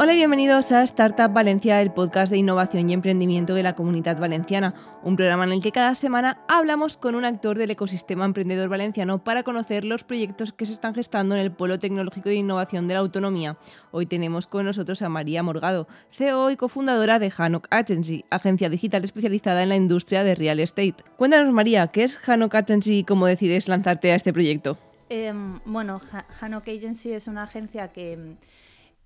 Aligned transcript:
Hola 0.00 0.12
y 0.12 0.16
bienvenidos 0.18 0.70
a 0.70 0.84
Startup 0.84 1.32
Valencia, 1.32 1.82
el 1.82 1.90
podcast 1.90 2.30
de 2.30 2.38
innovación 2.38 2.88
y 2.88 2.92
emprendimiento 2.92 3.52
de 3.54 3.64
la 3.64 3.74
comunidad 3.74 4.16
valenciana, 4.16 4.72
un 5.02 5.16
programa 5.16 5.42
en 5.42 5.50
el 5.50 5.60
que 5.60 5.72
cada 5.72 5.96
semana 5.96 6.38
hablamos 6.46 6.96
con 6.96 7.16
un 7.16 7.24
actor 7.24 7.58
del 7.58 7.72
ecosistema 7.72 8.24
emprendedor 8.24 8.68
valenciano 8.68 9.24
para 9.24 9.42
conocer 9.42 9.84
los 9.84 10.04
proyectos 10.04 10.52
que 10.52 10.66
se 10.66 10.74
están 10.74 10.94
gestando 10.94 11.34
en 11.34 11.40
el 11.40 11.50
Polo 11.50 11.80
Tecnológico 11.80 12.28
de 12.28 12.36
Innovación 12.36 12.86
de 12.86 12.94
la 12.94 13.00
Autonomía. 13.00 13.56
Hoy 13.90 14.06
tenemos 14.06 14.46
con 14.46 14.66
nosotros 14.66 15.02
a 15.02 15.08
María 15.08 15.42
Morgado, 15.42 15.88
CEO 16.12 16.52
y 16.52 16.56
cofundadora 16.56 17.18
de 17.18 17.32
Hanok 17.36 17.66
Agency, 17.68 18.24
agencia 18.30 18.70
digital 18.70 19.02
especializada 19.02 19.64
en 19.64 19.70
la 19.70 19.74
industria 19.74 20.22
de 20.22 20.36
real 20.36 20.60
estate. 20.60 21.02
Cuéntanos 21.16 21.52
María, 21.52 21.88
¿qué 21.88 22.04
es 22.04 22.18
Hanok 22.18 22.54
Agency 22.54 22.98
y 22.98 23.04
cómo 23.04 23.26
decides 23.26 23.66
lanzarte 23.66 24.12
a 24.12 24.14
este 24.14 24.32
proyecto? 24.32 24.78
Em, 25.08 25.58
bueno, 25.64 26.00
Hanok 26.40 26.68
Agency 26.68 27.10
es 27.10 27.26
una 27.26 27.42
agencia 27.42 27.88
que 27.88 28.36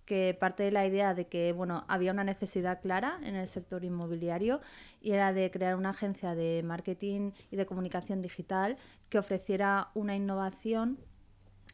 que 0.05 0.37
parte 0.39 0.63
de 0.63 0.71
la 0.71 0.87
idea 0.87 1.15
de 1.15 1.27
que 1.27 1.53
bueno, 1.53 1.85
había 1.89 2.13
una 2.13 2.25
necesidad 2.25 2.81
clara 2.81 3.19
en 3.23 3.37
el 3.37 3.47
sector 3.49 3.85
inmobiliario 3.85 4.61
y 5.01 5.13
era 5.13 5.33
de 5.33 5.51
crear 5.51 5.77
una 5.77 5.91
agencia 5.91 6.35
de 6.35 6.63
marketing 6.65 7.33
y 7.51 7.57
de 7.57 7.67
comunicación 7.67 8.23
digital 8.23 8.77
que 9.09 9.19
ofreciera 9.19 9.91
una 9.95 10.17
innovación 10.17 10.99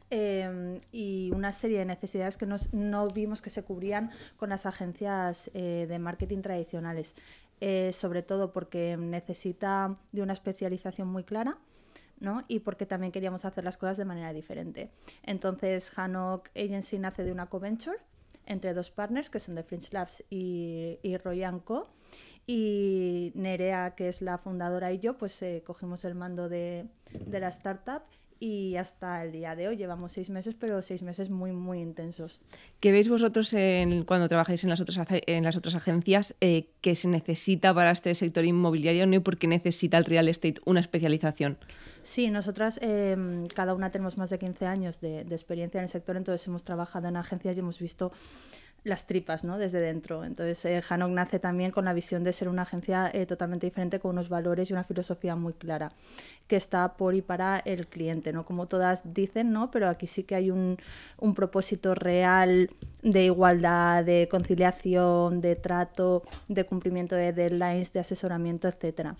em, 0.09 0.79
y 0.91 1.31
una 1.33 1.51
serie 1.51 1.79
de 1.79 1.85
necesidades 1.85 2.37
que 2.37 2.47
no 2.71 3.07
vimos 3.09 3.41
que 3.41 3.49
se 3.49 3.63
cubrían 3.63 4.11
con 4.37 4.49
las 4.49 4.65
agencias 4.65 5.49
eh, 5.53 5.85
de 5.87 5.99
marketing 5.99 6.41
tradicionales, 6.41 7.15
eh, 7.61 7.91
sobre 7.93 8.21
todo 8.23 8.51
porque 8.51 8.97
necesita 8.97 9.97
de 10.11 10.21
una 10.21 10.33
especialización 10.33 11.07
muy 11.07 11.23
clara. 11.23 11.57
¿no? 12.21 12.43
y 12.49 12.59
porque 12.59 12.85
también 12.85 13.13
queríamos 13.13 13.45
hacer 13.45 13.63
las 13.63 13.77
cosas 13.77 13.95
de 13.95 14.03
manera 14.03 14.33
diferente. 14.33 14.91
Entonces, 15.23 15.89
Hanok 15.97 16.49
Agency 16.53 16.99
nace 16.99 17.23
de 17.23 17.31
una 17.31 17.45
co-venture 17.45 17.97
entre 18.49 18.73
dos 18.73 18.91
partners 18.91 19.29
que 19.29 19.39
son 19.39 19.55
de 19.55 19.63
French 19.63 19.93
Labs 19.93 20.23
y, 20.29 20.99
y 21.01 21.17
Co. 21.63 21.89
Y 22.45 23.31
Nerea, 23.35 23.93
que 23.95 24.09
es 24.09 24.21
la 24.21 24.39
fundadora, 24.39 24.91
y 24.91 24.97
yo, 24.97 25.17
pues 25.19 25.39
eh, 25.43 25.63
cogimos 25.63 26.03
el 26.03 26.15
mando 26.15 26.49
de, 26.49 26.87
de 27.11 27.39
la 27.39 27.49
startup 27.49 28.01
y 28.39 28.77
hasta 28.77 29.23
el 29.23 29.31
día 29.31 29.55
de 29.55 29.67
hoy 29.67 29.77
llevamos 29.77 30.13
seis 30.13 30.29
meses, 30.29 30.55
pero 30.55 30.81
seis 30.81 31.03
meses 31.03 31.29
muy, 31.29 31.51
muy 31.51 31.79
intensos. 31.79 32.39
¿Qué 32.79 32.91
veis 32.91 33.09
vosotros 33.09 33.53
en, 33.53 34.05
cuando 34.05 34.27
trabajáis 34.29 34.63
en 34.63 34.69
las 34.69 34.79
otras, 34.79 34.99
en 35.09 35.43
las 35.43 35.57
otras 35.57 35.75
agencias 35.75 36.35
eh, 36.39 36.69
que 36.81 36.95
se 36.95 37.07
necesita 37.09 37.73
para 37.73 37.91
este 37.91 38.13
sector 38.15 38.45
inmobiliario 38.45 39.05
¿no? 39.07 39.15
y 39.15 39.19
por 39.19 39.37
qué 39.37 39.47
necesita 39.47 39.97
el 39.97 40.05
real 40.05 40.29
estate 40.29 40.61
una 40.65 40.79
especialización? 40.79 41.57
Sí, 42.03 42.29
nosotras 42.29 42.79
em, 42.81 43.47
cada 43.47 43.73
una 43.73 43.91
tenemos 43.91 44.17
más 44.17 44.29
de 44.29 44.39
15 44.39 44.65
años 44.65 45.01
de, 45.01 45.25
de 45.25 45.35
experiencia 45.35 45.79
en 45.79 45.83
el 45.83 45.89
sector, 45.89 46.15
entonces 46.15 46.47
hemos 46.47 46.63
trabajado 46.63 47.09
en 47.09 47.17
agencias 47.17 47.57
y 47.57 47.59
hemos 47.59 47.79
visto 47.79 48.11
las 48.83 49.05
tripas 49.07 49.43
¿no? 49.43 49.57
desde 49.57 49.79
dentro. 49.79 50.23
Entonces, 50.23 50.63
eh, 50.65 50.81
Hanok 50.87 51.11
nace 51.11 51.39
también 51.39 51.71
con 51.71 51.85
la 51.85 51.93
visión 51.93 52.23
de 52.23 52.33
ser 52.33 52.49
una 52.49 52.63
agencia 52.63 53.09
eh, 53.13 53.25
totalmente 53.25 53.67
diferente, 53.67 53.99
con 53.99 54.11
unos 54.11 54.29
valores 54.29 54.69
y 54.69 54.73
una 54.73 54.83
filosofía 54.83 55.35
muy 55.35 55.53
clara, 55.53 55.91
que 56.47 56.55
está 56.55 56.95
por 56.95 57.15
y 57.15 57.21
para 57.21 57.59
el 57.59 57.87
cliente, 57.87 58.33
¿no? 58.33 58.45
como 58.45 58.67
todas 58.67 59.13
dicen, 59.13 59.51
¿no? 59.51 59.71
pero 59.71 59.87
aquí 59.87 60.07
sí 60.07 60.23
que 60.23 60.35
hay 60.35 60.51
un, 60.51 60.77
propósito 61.35 61.95
real 61.95 62.69
de 63.03 63.25
igualdad, 63.25 64.03
de 64.03 64.27
conciliación, 64.29 65.41
de 65.41 65.55
trato, 65.55 66.23
de 66.47 66.65
cumplimiento 66.65 67.15
de 67.15 67.33
deadlines, 67.33 67.93
de 67.93 67.99
asesoramiento, 67.99 68.67
etcétera. 68.67 69.15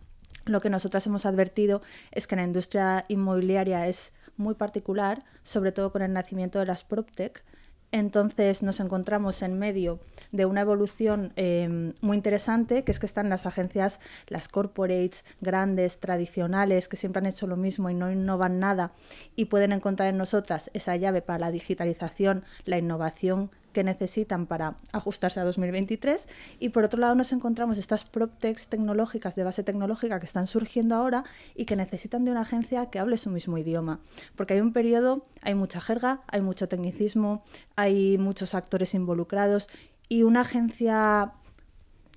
Lo 0.46 0.60
que 0.60 0.70
nosotras 0.70 1.06
hemos 1.06 1.26
advertido 1.26 1.82
es 2.12 2.26
que 2.26 2.36
la 2.36 2.44
industria 2.44 3.06
inmobiliaria 3.08 3.88
es 3.88 4.14
muy 4.36 4.56
particular, 4.56 5.24
sobre 5.44 5.72
todo 5.72 5.92
con 5.92 6.02
el 6.02 6.14
nacimiento 6.14 6.60
de 6.60 6.66
las 6.66 6.84
PropTech, 6.84 7.44
entonces 7.92 8.64
nos 8.64 8.80
encontramos 8.80 9.42
en 9.42 9.58
medio 9.58 10.00
de 10.32 10.46
una 10.46 10.62
evolución 10.62 11.34
em, 11.36 11.94
muy 12.02 12.18
interesante, 12.18 12.84
que 12.84 12.92
es 12.92 13.00
que 13.00 13.06
están 13.06 13.30
las 13.30 13.46
agencias, 13.46 14.00
las 14.28 14.48
corporates 14.48 15.26
grandes, 15.42 16.00
tradicionales, 16.00 16.88
que 16.88 16.98
siempre 16.98 17.20
han 17.20 17.26
hecho 17.26 17.48
lo 17.48 17.58
mismo 17.58 17.90
y 17.90 17.94
no 17.94 18.12
innovan 18.12 18.60
nada, 18.60 18.94
y 19.36 19.46
pueden 19.46 19.72
encontrar 19.72 20.10
en 20.10 20.18
nosotras 20.18 20.70
esa 20.74 20.96
llave 20.96 21.22
para 21.22 21.40
la 21.40 21.52
digitalización, 21.52 22.44
la 22.66 22.78
innovación 22.78 23.52
que 23.72 23.84
necesitan 23.84 24.46
para 24.46 24.78
ajustarse 24.92 25.40
a 25.40 25.44
2023 25.44 26.28
y 26.60 26.70
por 26.70 26.84
otro 26.84 27.00
lado 27.00 27.16
nos 27.16 27.32
encontramos 27.32 27.78
estas 27.78 28.04
PropTechs 28.04 28.68
tecnológicas 28.68 29.36
de 29.36 29.44
base 29.44 29.64
tecnológica 29.64 30.20
que 30.20 30.26
están 30.26 30.48
surgiendo 30.48 30.96
ahora 30.96 31.24
y 31.56 31.66
que 31.66 31.76
necesitan 31.76 32.26
de 32.26 32.32
una 32.32 32.42
agencia 32.42 32.90
que 32.90 33.00
hable 33.00 33.18
su 33.18 33.30
mismo 33.30 33.58
idioma, 33.58 34.00
porque 34.36 34.56
hay 34.56 34.62
un 34.62 34.74
periodo, 34.74 35.26
hay 35.42 35.56
mucha 35.56 35.82
jerga, 35.82 36.22
hay 36.28 36.42
mucho 36.42 36.68
tecnicismo, 36.68 37.44
hay 37.76 38.18
muchos 38.18 38.54
actores 38.54 38.94
involucrados 38.94 39.70
y 40.08 40.24
una 40.24 40.42
agencia 40.42 41.34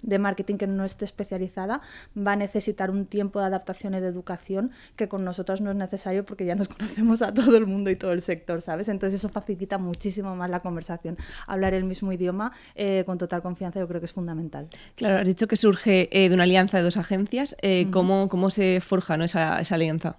de 0.02 0.18
marketing 0.18 0.56
que 0.56 0.66
no 0.66 0.84
esté 0.84 1.04
especializada 1.04 1.80
va 2.16 2.32
a 2.32 2.36
necesitar 2.36 2.90
un 2.90 3.06
tiempo 3.06 3.40
de 3.40 3.46
adaptación 3.46 3.94
y 3.94 4.00
de 4.00 4.08
educación 4.08 4.70
que 4.96 5.08
con 5.08 5.24
nosotros 5.24 5.60
no 5.60 5.70
es 5.70 5.76
necesario 5.76 6.24
porque 6.24 6.44
ya 6.44 6.54
nos 6.54 6.68
conocemos 6.76 7.22
a 7.22 7.32
todo 7.32 7.56
el 7.56 7.66
mundo 7.66 7.90
y 7.90 7.96
todo 7.96 8.12
el 8.12 8.22
sector, 8.22 8.60
¿sabes? 8.62 8.88
Entonces 8.88 9.20
eso 9.20 9.28
facilita 9.28 9.78
muchísimo 9.78 10.36
más 10.36 10.50
la 10.50 10.60
conversación. 10.60 11.16
Hablar 11.46 11.74
el 11.74 11.84
mismo 11.84 12.12
idioma 12.12 12.52
eh, 12.74 13.04
con 13.06 13.18
total 13.18 13.42
confianza 13.42 13.80
yo 13.80 13.88
creo 13.88 14.00
que 14.00 14.06
es 14.06 14.12
fundamental. 14.12 14.68
Claro, 14.96 15.18
has 15.18 15.26
dicho 15.26 15.46
que 15.46 15.56
surge 15.56 16.08
eh, 16.12 16.28
de 16.28 16.34
una 16.34 16.44
alianza 16.44 16.78
de 16.78 16.82
dos 16.82 16.96
agencias. 16.96 17.56
Eh, 17.62 17.88
¿cómo, 17.90 18.28
¿cómo, 18.28 18.50
se 18.50 18.80
forja 18.80 19.16
¿no? 19.16 19.24
esa, 19.24 19.60
esa, 19.60 19.74
alianza? 19.74 20.16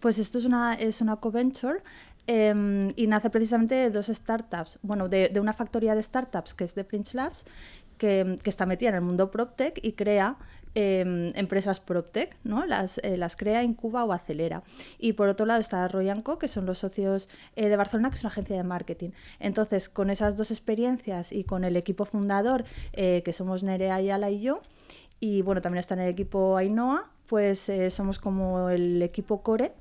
Pues 0.00 0.18
esto 0.18 0.38
es 0.38 0.44
una, 0.44 0.74
es 0.74 1.00
una 1.00 1.16
co-venture 1.16 1.82
em, 2.26 2.92
y 2.96 3.06
nace 3.06 3.30
precisamente 3.30 3.74
de 3.74 3.90
dos 3.90 4.06
startups, 4.06 4.78
bueno, 4.82 5.08
de, 5.08 5.28
de, 5.28 5.40
una 5.40 5.52
factoría 5.52 5.94
de 5.94 6.02
startups 6.02 6.54
que 6.54 6.64
es 6.64 6.74
de 6.74 6.84
Prince 6.84 7.16
Labs 7.16 7.44
que, 8.02 8.40
está 8.42 8.66
metida 8.66 8.88
en 8.88 8.96
el 8.96 9.00
mundo 9.00 9.30
PropTech 9.30 9.78
y 9.80 9.92
crea 9.92 10.36
em, 10.74 11.30
empresas 11.36 11.78
PropTech, 11.78 12.36
¿no? 12.42 12.66
Las, 12.66 12.98
eh, 12.98 13.16
las 13.16 13.36
crea, 13.36 13.62
incuba 13.62 14.04
o 14.04 14.12
acelera. 14.12 14.64
Y 14.98 15.12
por 15.12 15.28
otro 15.28 15.46
lado 15.46 15.60
está 15.60 15.86
Royanco, 15.86 16.36
que 16.36 16.48
son 16.48 16.66
los 16.66 16.78
socios 16.78 17.28
eh, 17.54 17.68
de 17.68 17.76
Barcelona, 17.76 18.10
que 18.10 18.16
es 18.16 18.22
una 18.24 18.30
agencia 18.30 18.56
de 18.56 18.64
marketing. 18.64 19.10
Entonces, 19.38 19.88
con 19.88 20.10
esas 20.10 20.36
dos 20.36 20.50
experiencias 20.50 21.30
y 21.30 21.44
con 21.44 21.62
el 21.62 21.76
equipo 21.76 22.04
fundador, 22.04 22.64
eh, 22.92 23.22
que 23.24 23.32
somos 23.32 23.62
Nerea 23.62 23.94
Ayala 23.94 24.28
y 24.30 24.40
yo, 24.40 24.62
y 25.20 25.42
bueno, 25.42 25.60
también 25.60 25.78
está 25.78 25.94
en 25.94 26.00
el 26.00 26.08
equipo 26.08 26.56
Ainhoa, 26.56 27.08
pues 27.28 27.70
somos 27.90 28.18
como 28.18 28.68
el 28.68 29.00
equipo 29.00 29.42
core 29.42 29.72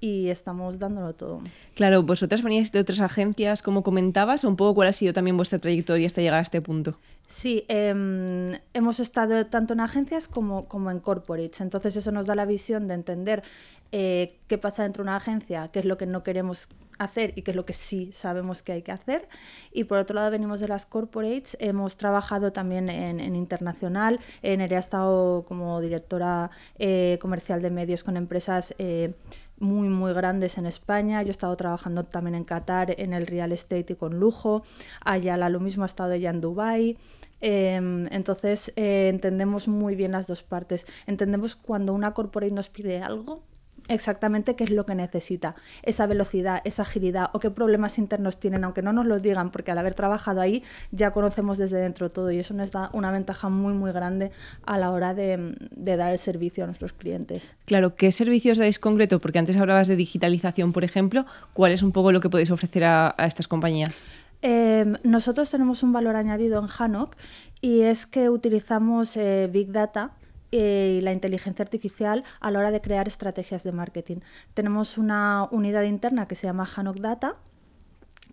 y 0.00 0.28
estamos 0.28 0.78
dándolo 0.78 1.14
todo. 1.14 1.42
Claro, 1.74 2.02
vosotras 2.02 2.42
veníais 2.42 2.72
de 2.72 2.80
otras 2.80 3.00
agencias, 3.00 3.62
como 3.62 3.82
comentabas, 3.82 4.44
un 4.44 4.56
poco 4.56 4.74
cuál 4.74 4.88
ha 4.88 4.92
sido 4.92 5.12
también 5.12 5.36
vuestra 5.36 5.58
trayectoria 5.58 6.06
hasta 6.06 6.22
llegar 6.22 6.38
a 6.38 6.42
este 6.42 6.60
punto. 6.62 6.98
Sí, 7.30 7.64
em, 7.68 8.58
hemos 8.74 8.98
estado 8.98 9.46
tanto 9.46 9.74
en 9.74 9.78
agencias 9.78 10.26
como, 10.26 10.66
en 10.90 10.98
corporates, 10.98 11.60
entonces 11.60 11.94
eso 11.94 12.10
nos 12.10 12.26
da 12.26 12.34
la 12.34 12.44
visión 12.44 12.88
de 12.88 12.94
entender 12.94 13.44
eh, 13.92 14.40
qué 14.48 14.58
pasa 14.58 14.82
dentro 14.82 15.04
de 15.04 15.10
una 15.10 15.16
agencia, 15.16 15.68
qué 15.68 15.78
es 15.78 15.84
lo 15.84 15.96
que 15.96 16.06
no 16.06 16.24
queremos 16.24 16.68
hacer 16.98 17.32
y 17.36 17.42
qué 17.42 17.52
es 17.52 17.56
lo 17.56 17.64
que 17.64 17.72
sí 17.72 18.10
sabemos 18.12 18.64
que 18.64 18.72
hay 18.72 18.82
que 18.82 18.90
hacer. 18.90 19.28
Y 19.72 19.84
por 19.84 19.98
otro 19.98 20.16
lado 20.16 20.32
venimos 20.32 20.58
de 20.58 20.66
las 20.66 20.86
corporates, 20.86 21.56
hemos 21.60 21.96
trabajado 21.96 22.52
también 22.52 22.90
en, 22.90 23.36
internacional, 23.36 24.18
en 24.42 24.60
ha 24.60 24.64
estado 24.78 25.44
como 25.44 25.80
directora 25.80 26.50
eh, 26.80 27.16
comercial 27.22 27.62
de 27.62 27.70
medios 27.70 28.02
con 28.02 28.16
empresas 28.16 28.74
eh, 28.78 29.14
muy, 29.60 29.88
muy 29.88 30.12
grandes 30.14 30.58
en 30.58 30.66
España. 30.66 31.22
Yo 31.22 31.28
he 31.28 31.30
estado 31.30 31.56
trabajando 31.56 32.02
también 32.02 32.34
en 32.34 32.44
Qatar 32.44 32.92
en 32.98 33.12
el 33.12 33.28
real 33.28 33.52
estate 33.52 33.92
y 33.92 33.96
con 33.96 34.18
lujo. 34.18 34.64
Ayala 35.04 35.48
lo 35.48 35.60
mismo 35.60 35.84
ha 35.84 35.86
estado 35.86 36.12
ella 36.12 36.30
en 36.30 36.40
Dubai. 36.40 36.98
Em, 37.40 38.06
entonces 38.12 38.72
eh, 38.76 39.08
entendemos 39.08 39.68
muy 39.68 39.94
bien 39.94 40.12
las 40.12 40.26
dos 40.26 40.42
partes. 40.42 40.86
Entendemos 41.06 41.56
cuando 41.56 41.92
una 41.94 42.12
corporate 42.12 42.52
nos 42.52 42.68
pide 42.68 43.00
algo, 43.00 43.42
exactamente 43.88 44.56
qué 44.56 44.64
es 44.64 44.70
lo 44.70 44.86
que 44.86 44.94
necesita, 44.94 45.54
esa 45.82 46.06
velocidad, 46.06 46.60
esa 46.64 46.82
agilidad 46.82 47.30
o 47.32 47.40
qué 47.40 47.50
problemas 47.50 47.98
internos 47.98 48.38
tienen, 48.38 48.64
aunque 48.64 48.82
no 48.82 48.92
nos 48.92 49.06
lo 49.06 49.20
digan, 49.20 49.50
porque 49.50 49.70
al 49.70 49.78
haber 49.78 49.94
trabajado 49.94 50.40
ahí 50.40 50.62
ya 50.92 51.12
conocemos 51.12 51.58
desde 51.58 51.78
dentro 51.78 52.08
todo 52.10 52.30
y 52.30 52.38
eso 52.38 52.54
nos 52.54 52.70
da 52.70 52.90
una 52.92 53.10
ventaja 53.10 53.48
muy, 53.48 53.72
muy 53.74 53.92
grande 53.92 54.30
a 54.64 54.78
la 54.78 54.90
hora 54.90 55.14
de, 55.14 55.54
dar 55.76 56.12
el 56.12 56.18
servicio 56.18 56.64
a 56.64 56.66
nuestros 56.66 56.92
clientes. 56.92 57.56
Claro, 57.64 57.96
¿qué 57.96 58.12
servicios 58.12 58.58
dais 58.58 58.78
concreto? 58.78 59.20
Porque 59.20 59.38
antes 59.38 59.56
hablabas 59.56 59.88
de 59.88 59.96
digitalización, 59.96 60.72
por 60.72 60.84
ejemplo, 60.84 61.26
¿cuál 61.52 61.72
es 61.72 61.82
un 61.82 61.92
poco 61.92 62.12
lo 62.12 62.20
que 62.20 62.30
podéis 62.30 62.50
ofrecer 62.50 62.84
a, 62.84 63.14
estas 63.18 63.48
compañías? 63.48 64.02
Em, 64.42 64.96
nosotros 65.02 65.50
tenemos 65.50 65.82
un 65.82 65.92
valor 65.92 66.16
añadido 66.16 66.58
en 66.60 66.66
Hanok 66.66 67.16
y 67.60 67.82
es 67.82 68.06
que 68.06 68.30
utilizamos 68.30 69.16
eh, 69.16 69.48
Big 69.52 69.70
Data 69.70 70.16
eh, 70.52 70.96
y 70.98 71.00
la 71.02 71.12
inteligencia 71.12 71.62
artificial 71.62 72.24
a 72.40 72.50
la 72.50 72.58
hora 72.58 72.70
de 72.70 72.80
crear 72.80 73.06
estrategias 73.06 73.62
de 73.62 73.72
marketing. 73.72 74.18
Tenemos 74.54 74.98
una 74.98 75.46
unidad 75.50 75.82
interna 75.82 76.26
que 76.26 76.34
se 76.36 76.46
llama 76.46 76.64
Hanok 76.64 76.98
Data, 77.00 77.36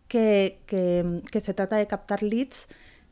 que, 0.08 0.60
se 1.42 1.54
trata 1.54 1.76
de 1.76 1.88
captar 1.88 2.24
leads 2.24 2.68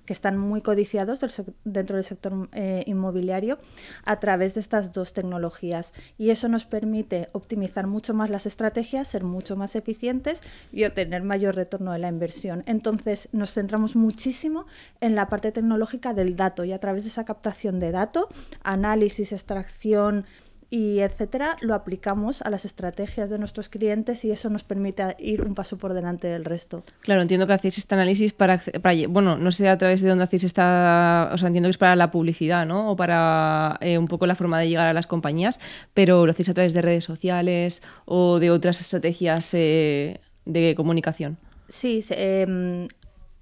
que 0.06 0.13
están 0.13 0.38
muy 0.38 0.62
codiciados 0.62 1.19
dentro 1.63 1.96
del 1.96 2.06
sector 2.06 2.50
eh, 2.54 2.84
inmobiliario 2.86 3.57
a 4.04 4.19
través 4.19 4.54
de 4.54 4.62
estas 4.62 4.94
dos 4.94 5.13
tecnologías. 5.13 5.94
Y 6.18 6.30
eso 6.30 6.48
nos 6.48 6.66
permite 6.66 7.30
optimizar 7.34 7.88
mucho 7.88 8.13
más 8.13 8.30
las 8.30 8.46
estrategias, 8.46 9.07
ser 9.07 9.24
mucho 9.24 9.56
más 9.56 9.75
eficientes 9.75 10.42
y 10.72 10.86
obtener 10.86 11.24
mayor 11.24 11.56
retorno 11.56 11.92
de 11.92 12.00
la 12.00 12.10
inversión. 12.10 12.63
Entonces 12.66 13.30
nos 13.31 13.52
centramos 13.52 13.96
muchísimo 13.96 14.66
en 15.02 15.16
la 15.16 15.28
parte 15.28 15.52
tecnológica 15.52 16.13
del 16.13 16.36
dato 16.36 16.63
y 16.63 16.72
a 16.72 16.80
través 16.80 17.04
de 17.04 17.10
esa 17.10 17.25
captación 17.25 17.80
de 17.80 17.92
dato, 17.92 18.30
análisis, 18.63 19.31
extracción, 19.31 20.25
y 20.70 21.00
etcétera, 21.00 21.58
lo 21.62 21.74
aplicamos 21.74 22.42
a 22.42 22.50
las 22.50 22.66
estrategias 22.66 23.30
de 23.30 23.38
nuestros 23.38 23.70
clientes 23.70 24.26
y 24.26 24.32
eso 24.32 24.50
nos 24.50 24.64
permite 24.64 25.16
ir 25.20 25.46
un 25.46 25.56
paso 25.56 25.78
por 25.78 25.94
delante 25.94 26.28
del 26.28 26.46
resto. 26.46 26.84
Claro, 27.02 27.22
entiendo 27.22 27.48
que 27.48 27.54
hacéis 27.54 27.78
este 27.78 27.96
análisis 27.96 28.34
para, 28.34 28.62
bueno, 29.10 29.38
no 29.38 29.52
sé 29.52 29.70
a 29.70 29.78
través 29.78 30.02
de 30.02 30.10
dónde 30.10 30.24
hacéis 30.24 30.44
esta, 30.44 31.30
o 31.32 31.38
sea, 31.38 31.48
entiendo 31.48 31.68
que 31.68 31.72
es 31.72 31.78
para 31.78 31.96
la 31.96 32.12
publicidad, 32.12 32.66
¿no? 32.66 32.92
O 32.92 32.96
para 32.96 33.78
eh, 33.82 33.98
un 33.98 34.08
poco 34.08 34.26
la 34.26 34.36
forma 34.36 34.60
de 34.60 34.70
llegar 34.70 34.88
a 34.88 34.94
las 34.94 35.08
compañías, 35.08 35.60
pero 35.94 36.26
lo 36.26 36.32
hacéis 36.32 36.50
a 36.50 36.54
través 36.54 36.74
de 36.74 36.82
redes 36.82 37.04
sociales 37.04 37.82
o 38.06 38.40
de 38.40 38.52
otras 38.52 38.82
estrategias 38.82 39.54
eh, 39.54 40.20
de 40.46 40.76
comunicación. 40.76 41.38
Sí, 41.68 42.04
eh, 42.12 42.88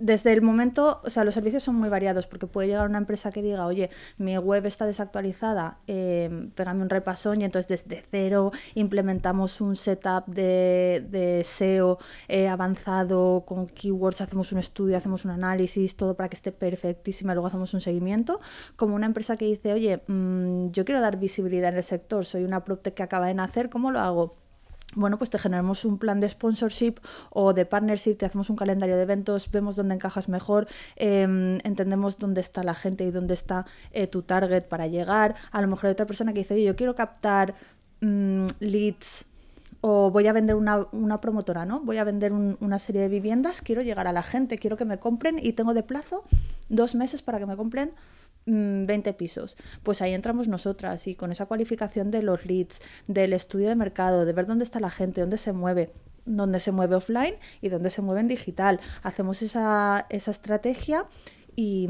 desde 0.04 0.34
el 0.34 0.42
momento, 0.42 1.00
o 1.06 1.10
sea, 1.10 1.24
los 1.24 1.34
servicios 1.34 1.64
son 1.64 1.76
muy 1.76 1.88
variados 1.88 2.28
porque 2.28 2.46
puede 2.46 2.68
llegar 2.68 2.90
una 2.90 2.98
empresa 2.98 3.32
que 3.32 3.42
diga, 3.42 3.66
oye, 3.66 3.90
mi 4.18 4.38
web 4.38 4.66
está 4.66 4.86
desactualizada, 4.86 5.80
eh, 5.88 6.50
pégame 6.56 6.82
un 6.82 6.90
repasón 6.90 7.40
y 7.40 7.46
entonces 7.46 7.88
desde 7.88 8.04
cero 8.12 8.52
implementamos 8.76 9.62
un 9.62 9.78
setup 9.78 10.26
de, 10.28 11.42
SEO 11.46 12.00
eh, 12.28 12.50
avanzado 12.50 13.46
con 13.48 13.68
keywords, 13.68 14.20
hacemos 14.20 14.52
un 14.52 14.60
estudio, 14.60 14.98
hacemos 14.98 15.24
un 15.24 15.32
análisis, 15.32 15.96
todo 15.96 16.16
para 16.18 16.28
que 16.28 16.36
esté 16.36 16.52
perfectísima, 16.52 17.34
luego 17.34 17.48
hacemos 17.48 17.74
un 17.74 17.80
seguimiento. 17.80 18.42
Como 18.76 18.96
una 18.96 19.06
empresa 19.06 19.38
que 19.38 19.46
dice, 19.46 19.72
oye, 19.72 20.04
mm, 20.08 20.72
yo 20.72 20.84
quiero 20.84 21.00
dar 21.00 21.18
visibilidad 21.18 21.70
en 21.70 21.78
el 21.78 21.84
sector, 21.84 22.26
soy 22.26 22.44
una 22.44 22.66
PropTech 22.66 22.94
que 22.94 23.04
acaba 23.04 23.28
de 23.28 23.36
nacer, 23.36 23.70
¿cómo 23.70 23.90
lo 23.90 24.00
hago? 24.00 24.43
Bueno, 24.96 25.18
pues 25.18 25.30
te 25.30 25.38
generamos 25.38 25.86
un 25.86 25.98
plan 25.98 26.20
de 26.20 26.30
sponsorship 26.30 26.96
o 27.30 27.54
de 27.54 27.66
partnership, 27.66 28.16
te 28.16 28.26
hacemos 28.26 28.50
un 28.50 28.56
calendario 28.56 28.96
de 28.96 29.04
eventos, 29.04 29.50
vemos 29.52 29.76
dónde 29.76 29.96
encajas 29.96 30.30
mejor, 30.30 30.68
em, 30.96 31.60
entendemos 31.64 32.18
dónde 32.18 32.42
está 32.42 32.64
la 32.64 32.76
gente 32.76 33.04
y 33.04 33.12
dónde 33.12 33.34
está 33.34 33.66
eh, 33.92 34.08
tu 34.08 34.22
target 34.22 34.64
para 34.68 34.88
llegar. 34.88 35.36
A 35.52 35.62
lo 35.62 35.68
mejor 35.68 35.88
hay 35.88 35.92
otra 35.94 36.06
persona 36.06 36.34
que 36.34 36.40
dice, 36.40 36.54
oye, 36.54 36.64
yo 36.64 36.76
quiero 36.76 36.96
captar 36.96 37.56
mm, 38.02 38.48
leads 38.60 39.26
o 39.86 40.12
voy 40.12 40.28
a 40.28 40.34
vender 40.34 40.56
una, 40.56 41.20
promotora, 41.20 41.66
¿no? 41.66 41.82
Voy 41.82 41.98
a 41.98 42.06
vender 42.06 42.32
una 42.32 42.80
serie 42.80 43.02
de 43.02 43.10
viviendas, 43.10 43.62
quiero 43.62 43.82
llegar 43.82 44.08
a 44.08 44.14
la 44.14 44.24
gente, 44.24 44.58
quiero 44.58 44.78
que 44.78 44.86
me 44.86 44.98
compren 44.98 45.40
y 45.44 45.52
tengo 45.54 45.74
de 45.74 45.84
plazo 45.84 46.24
dos 46.70 46.96
meses 46.96 47.22
para 47.22 47.38
que 47.38 47.46
me 47.46 47.58
compren 47.58 47.92
20 48.46 49.12
mm, 49.12 49.16
pisos. 49.16 49.58
Pues 49.84 50.02
ahí 50.02 50.14
entramos 50.14 50.48
nosotras 50.48 51.08
y 51.08 51.16
con 51.16 51.32
esa 51.32 51.46
cualificación 51.46 52.12
de 52.12 52.24
los 52.24 52.46
leads, 52.46 52.82
del 53.08 53.34
estudio 53.34 53.70
de 53.70 53.76
mercado, 53.76 54.26
de 54.26 54.34
ver 54.34 54.46
dónde 54.46 54.64
está 54.64 54.80
la 54.80 54.90
gente, 54.90 55.22
dónde 55.22 55.38
se 55.38 55.54
mueve, 55.54 55.92
dónde 56.26 56.60
se 56.60 56.72
mueve 56.72 56.96
offline 56.96 57.36
y 57.62 57.70
dónde 57.70 57.90
se 57.90 58.02
mueve 58.02 58.22
en 58.22 58.28
digital. 58.28 58.80
Hacemos 59.02 59.42
esa, 59.42 60.06
esa 60.10 60.32
estrategia 60.32 61.08
y, 61.56 61.88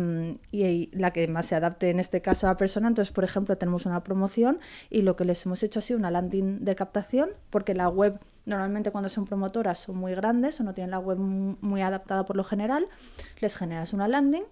y, 0.51 0.89
la 0.93 1.11
que 1.11 1.27
más 1.27 1.45
se 1.45 1.55
adapte 1.55 1.89
en 1.89 1.99
este 1.99 2.21
caso 2.21 2.47
a 2.47 2.51
la 2.51 2.57
persona. 2.57 2.87
Entonces, 2.87 3.13
por 3.13 3.23
ejemplo, 3.23 3.57
tenemos 3.57 3.85
una 3.85 4.03
promoción 4.03 4.59
y 4.89 5.01
lo 5.01 5.15
que 5.15 5.25
les 5.25 5.45
hemos 5.45 5.63
hecho 5.63 5.79
ha 5.79 5.81
sido 5.81 5.99
una 5.99 6.11
landing 6.11 6.63
de 6.63 6.75
captación, 6.75 7.29
porque 7.49 7.73
la 7.73 7.89
web 7.89 8.19
normalmente 8.45 8.91
cuando 8.91 9.09
son 9.09 9.25
promotoras 9.25 9.79
son 9.79 9.95
muy 9.95 10.13
grandes 10.15 10.59
o 10.59 10.63
no 10.63 10.73
tienen 10.73 10.91
la 10.91 10.99
web 10.99 11.17
muy 11.17 11.81
adaptada 11.81 12.25
por 12.25 12.35
lo 12.35 12.43
general, 12.43 12.87
les 13.39 13.55
generas 13.55 13.93
una 13.93 14.07
landing 14.07 14.43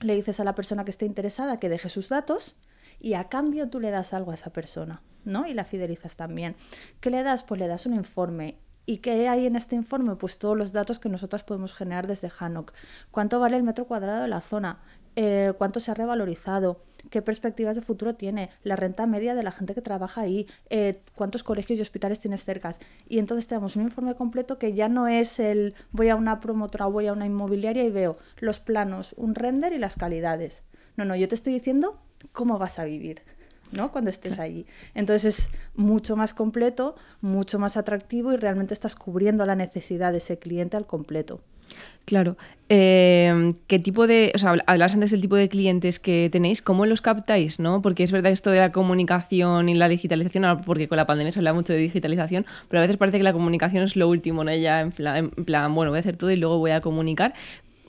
le 0.00 0.14
dices 0.14 0.40
a 0.40 0.44
la 0.44 0.54
persona 0.54 0.84
que 0.84 0.90
esté 0.90 1.06
interesada 1.06 1.58
que 1.58 1.68
deje 1.68 1.88
sus 1.88 2.08
datos 2.08 2.56
y 3.00 3.14
a 3.14 3.28
cambio 3.28 3.68
tú 3.68 3.80
le 3.80 3.90
das 3.90 4.12
algo 4.12 4.30
a 4.30 4.34
esa 4.34 4.50
persona, 4.50 5.02
¿no? 5.24 5.46
Y 5.46 5.54
la 5.54 5.64
fidelizas 5.64 6.16
también. 6.16 6.56
¿Qué 7.00 7.10
le 7.10 7.22
das? 7.22 7.42
Pues 7.42 7.60
le 7.60 7.68
das 7.68 7.86
un 7.86 7.94
informe. 7.94 8.58
¿Y 8.86 8.98
qué 8.98 9.28
hay 9.28 9.46
en 9.46 9.54
este 9.54 9.74
informe? 9.74 10.16
Pues 10.16 10.38
todos 10.38 10.56
los 10.56 10.72
datos 10.72 10.98
que 10.98 11.10
nosotras 11.10 11.44
podemos 11.44 11.74
generar 11.74 12.06
desde 12.06 12.30
Hanok. 12.30 12.72
¿Cuánto 13.10 13.38
vale 13.38 13.56
el 13.56 13.62
metro 13.62 13.86
cuadrado 13.86 14.22
de 14.22 14.28
la 14.28 14.40
zona? 14.40 14.80
Eh, 15.20 15.52
cuánto 15.58 15.80
se 15.80 15.90
ha 15.90 15.94
revalorizado, 15.94 16.80
qué 17.10 17.22
perspectivas 17.22 17.74
de 17.74 17.82
futuro 17.82 18.14
tiene, 18.14 18.50
la 18.62 18.76
renta 18.76 19.04
media 19.04 19.34
de 19.34 19.42
la 19.42 19.50
gente 19.50 19.74
que 19.74 19.82
trabaja 19.82 20.20
ahí, 20.20 20.46
eh, 20.70 21.02
cuántos 21.16 21.42
colegios 21.42 21.80
y 21.80 21.82
hospitales 21.82 22.20
tienes 22.20 22.44
cerca. 22.44 22.72
Y 23.08 23.18
entonces 23.18 23.48
tenemos 23.48 23.74
un 23.74 23.82
informe 23.82 24.14
completo 24.14 24.60
que 24.60 24.74
ya 24.74 24.88
no 24.88 25.08
es 25.08 25.40
el 25.40 25.74
voy 25.90 26.08
a 26.08 26.14
una 26.14 26.38
promotora 26.38 26.86
o 26.86 26.92
voy 26.92 27.08
a 27.08 27.12
una 27.12 27.26
inmobiliaria 27.26 27.82
y 27.82 27.90
veo 27.90 28.16
los 28.38 28.60
planos, 28.60 29.12
un 29.16 29.34
render 29.34 29.72
y 29.72 29.78
las 29.78 29.96
calidades. 29.96 30.62
No, 30.96 31.04
no, 31.04 31.16
yo 31.16 31.26
te 31.26 31.34
estoy 31.34 31.52
diciendo 31.52 31.98
cómo 32.30 32.60
vas 32.60 32.78
a 32.78 32.84
vivir. 32.84 33.22
¿no? 33.72 33.90
cuando 33.90 34.10
estés 34.10 34.38
allí. 34.38 34.66
Entonces 34.94 35.24
es 35.40 35.50
mucho 35.74 36.14
más 36.14 36.32
completo, 36.32 36.94
mucho 37.20 37.58
más 37.58 37.76
atractivo 37.76 38.32
y 38.32 38.36
realmente 38.36 38.72
estás 38.72 38.94
cubriendo 38.94 39.44
la 39.46 39.56
necesidad 39.56 40.12
de 40.12 40.18
ese 40.18 40.38
cliente 40.38 40.76
al 40.76 40.86
completo. 40.86 41.40
Claro. 42.04 42.36
Eh, 42.70 43.52
¿Qué 43.66 43.78
tipo 43.78 44.06
de. 44.06 44.32
O 44.34 44.38
sea, 44.38 44.56
hablas 44.66 44.94
antes 44.94 45.10
del 45.10 45.20
tipo 45.20 45.36
de 45.36 45.48
clientes 45.48 45.98
que 45.98 46.28
tenéis, 46.30 46.60
¿cómo 46.62 46.86
los 46.86 47.00
captáis? 47.00 47.60
¿no? 47.60 47.80
Porque 47.82 48.02
es 48.02 48.12
verdad 48.12 48.32
esto 48.32 48.50
de 48.50 48.58
la 48.58 48.72
comunicación 48.72 49.68
y 49.68 49.74
la 49.74 49.88
digitalización, 49.88 50.62
porque 50.62 50.88
con 50.88 50.96
la 50.96 51.06
pandemia 51.06 51.32
se 51.32 51.40
habla 51.40 51.52
mucho 51.54 51.72
de 51.72 51.78
digitalización, 51.78 52.46
pero 52.68 52.80
a 52.80 52.82
veces 52.82 52.96
parece 52.98 53.18
que 53.18 53.24
la 53.24 53.32
comunicación 53.32 53.84
es 53.84 53.96
lo 53.96 54.08
último, 54.08 54.44
¿no? 54.44 54.54
Ya 54.54 54.80
en 54.80 54.92
plan, 54.92 55.16
en 55.16 55.44
plan 55.44 55.74
bueno, 55.74 55.90
voy 55.90 55.98
a 55.98 56.00
hacer 56.00 56.16
todo 56.16 56.30
y 56.30 56.36
luego 56.36 56.58
voy 56.58 56.72
a 56.72 56.80
comunicar. 56.80 57.34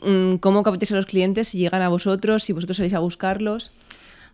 Mm, 0.01 0.35
¿Cómo 0.35 0.63
captáis 0.63 0.91
a 0.93 0.95
los 0.95 1.05
clientes? 1.05 1.49
Si 1.49 1.57
llegan 1.57 1.81
a 1.81 1.89
vosotros, 1.89 2.43
si 2.43 2.53
vosotros 2.53 2.77
salís 2.77 2.93
a 2.93 2.99
buscarlos. 2.99 3.71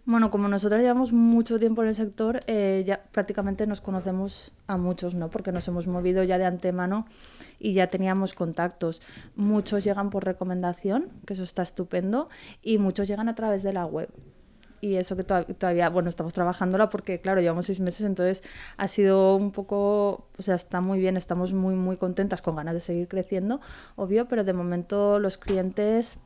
Bueno, 0.07 0.30
como 0.30 0.48
nosotros 0.48 0.81
llevamos 0.81 1.13
mucho 1.13 1.57
tiempo 1.57 1.81
en 1.81 1.90
el 1.90 1.96
sector, 1.96 2.40
eh, 2.46 2.84
ya 2.86 3.02
prácticamente 3.12 3.66
nos 3.66 3.81
conocemos 3.81 4.52
a 4.68 4.78
muchos, 4.78 5.16
¿no? 5.16 5.31
Porque 5.31 5.52
nos 5.52 5.68
hemos 5.68 5.88
movido 5.88 6.24
ya 6.24 6.38
de 6.38 6.46
antemano 6.46 7.07
y 7.57 7.74
ya 7.74 7.88
teníamos 7.88 8.36
contactos. 8.36 9.02
Muchos 9.36 9.84
llegan 9.84 10.12
por 10.12 10.24
recomendación, 10.24 11.10
que 11.25 11.34
eso 11.34 11.42
está 11.42 11.63
estupendo, 11.63 12.30
y 12.62 12.78
muchos 12.78 13.07
llegan 13.07 13.30
a 13.30 13.34
través 13.34 13.63
de 13.63 13.74
la 13.74 13.88
web. 13.88 14.07
Y 14.80 14.98
eso 14.98 15.16
que 15.16 15.24
todavía, 15.24 15.90
bueno, 15.90 16.10
estamos 16.10 16.34
trabajándola 16.34 16.90
porque, 16.92 17.19
claro, 17.19 17.42
llevamos 17.42 17.66
seis 17.66 17.80
meses, 17.80 18.06
entonces 18.06 18.44
ha 18.78 18.88
sido 18.88 19.36
un 19.36 19.51
poco, 19.51 20.28
o 20.38 20.42
sea, 20.44 20.54
está 20.54 20.81
muy 20.81 21.00
bien, 21.00 21.18
estamos 21.18 21.51
muy, 21.51 21.74
muy 21.74 21.98
contentas, 21.98 22.44
con 22.44 22.58
ganas 22.58 22.75
de 22.75 22.81
seguir 22.81 23.08
creciendo, 23.08 23.60
obvio, 23.96 24.28
pero 24.28 24.44
de 24.44 24.54
momento 24.54 25.18
los 25.18 25.40
clientes 25.40 26.19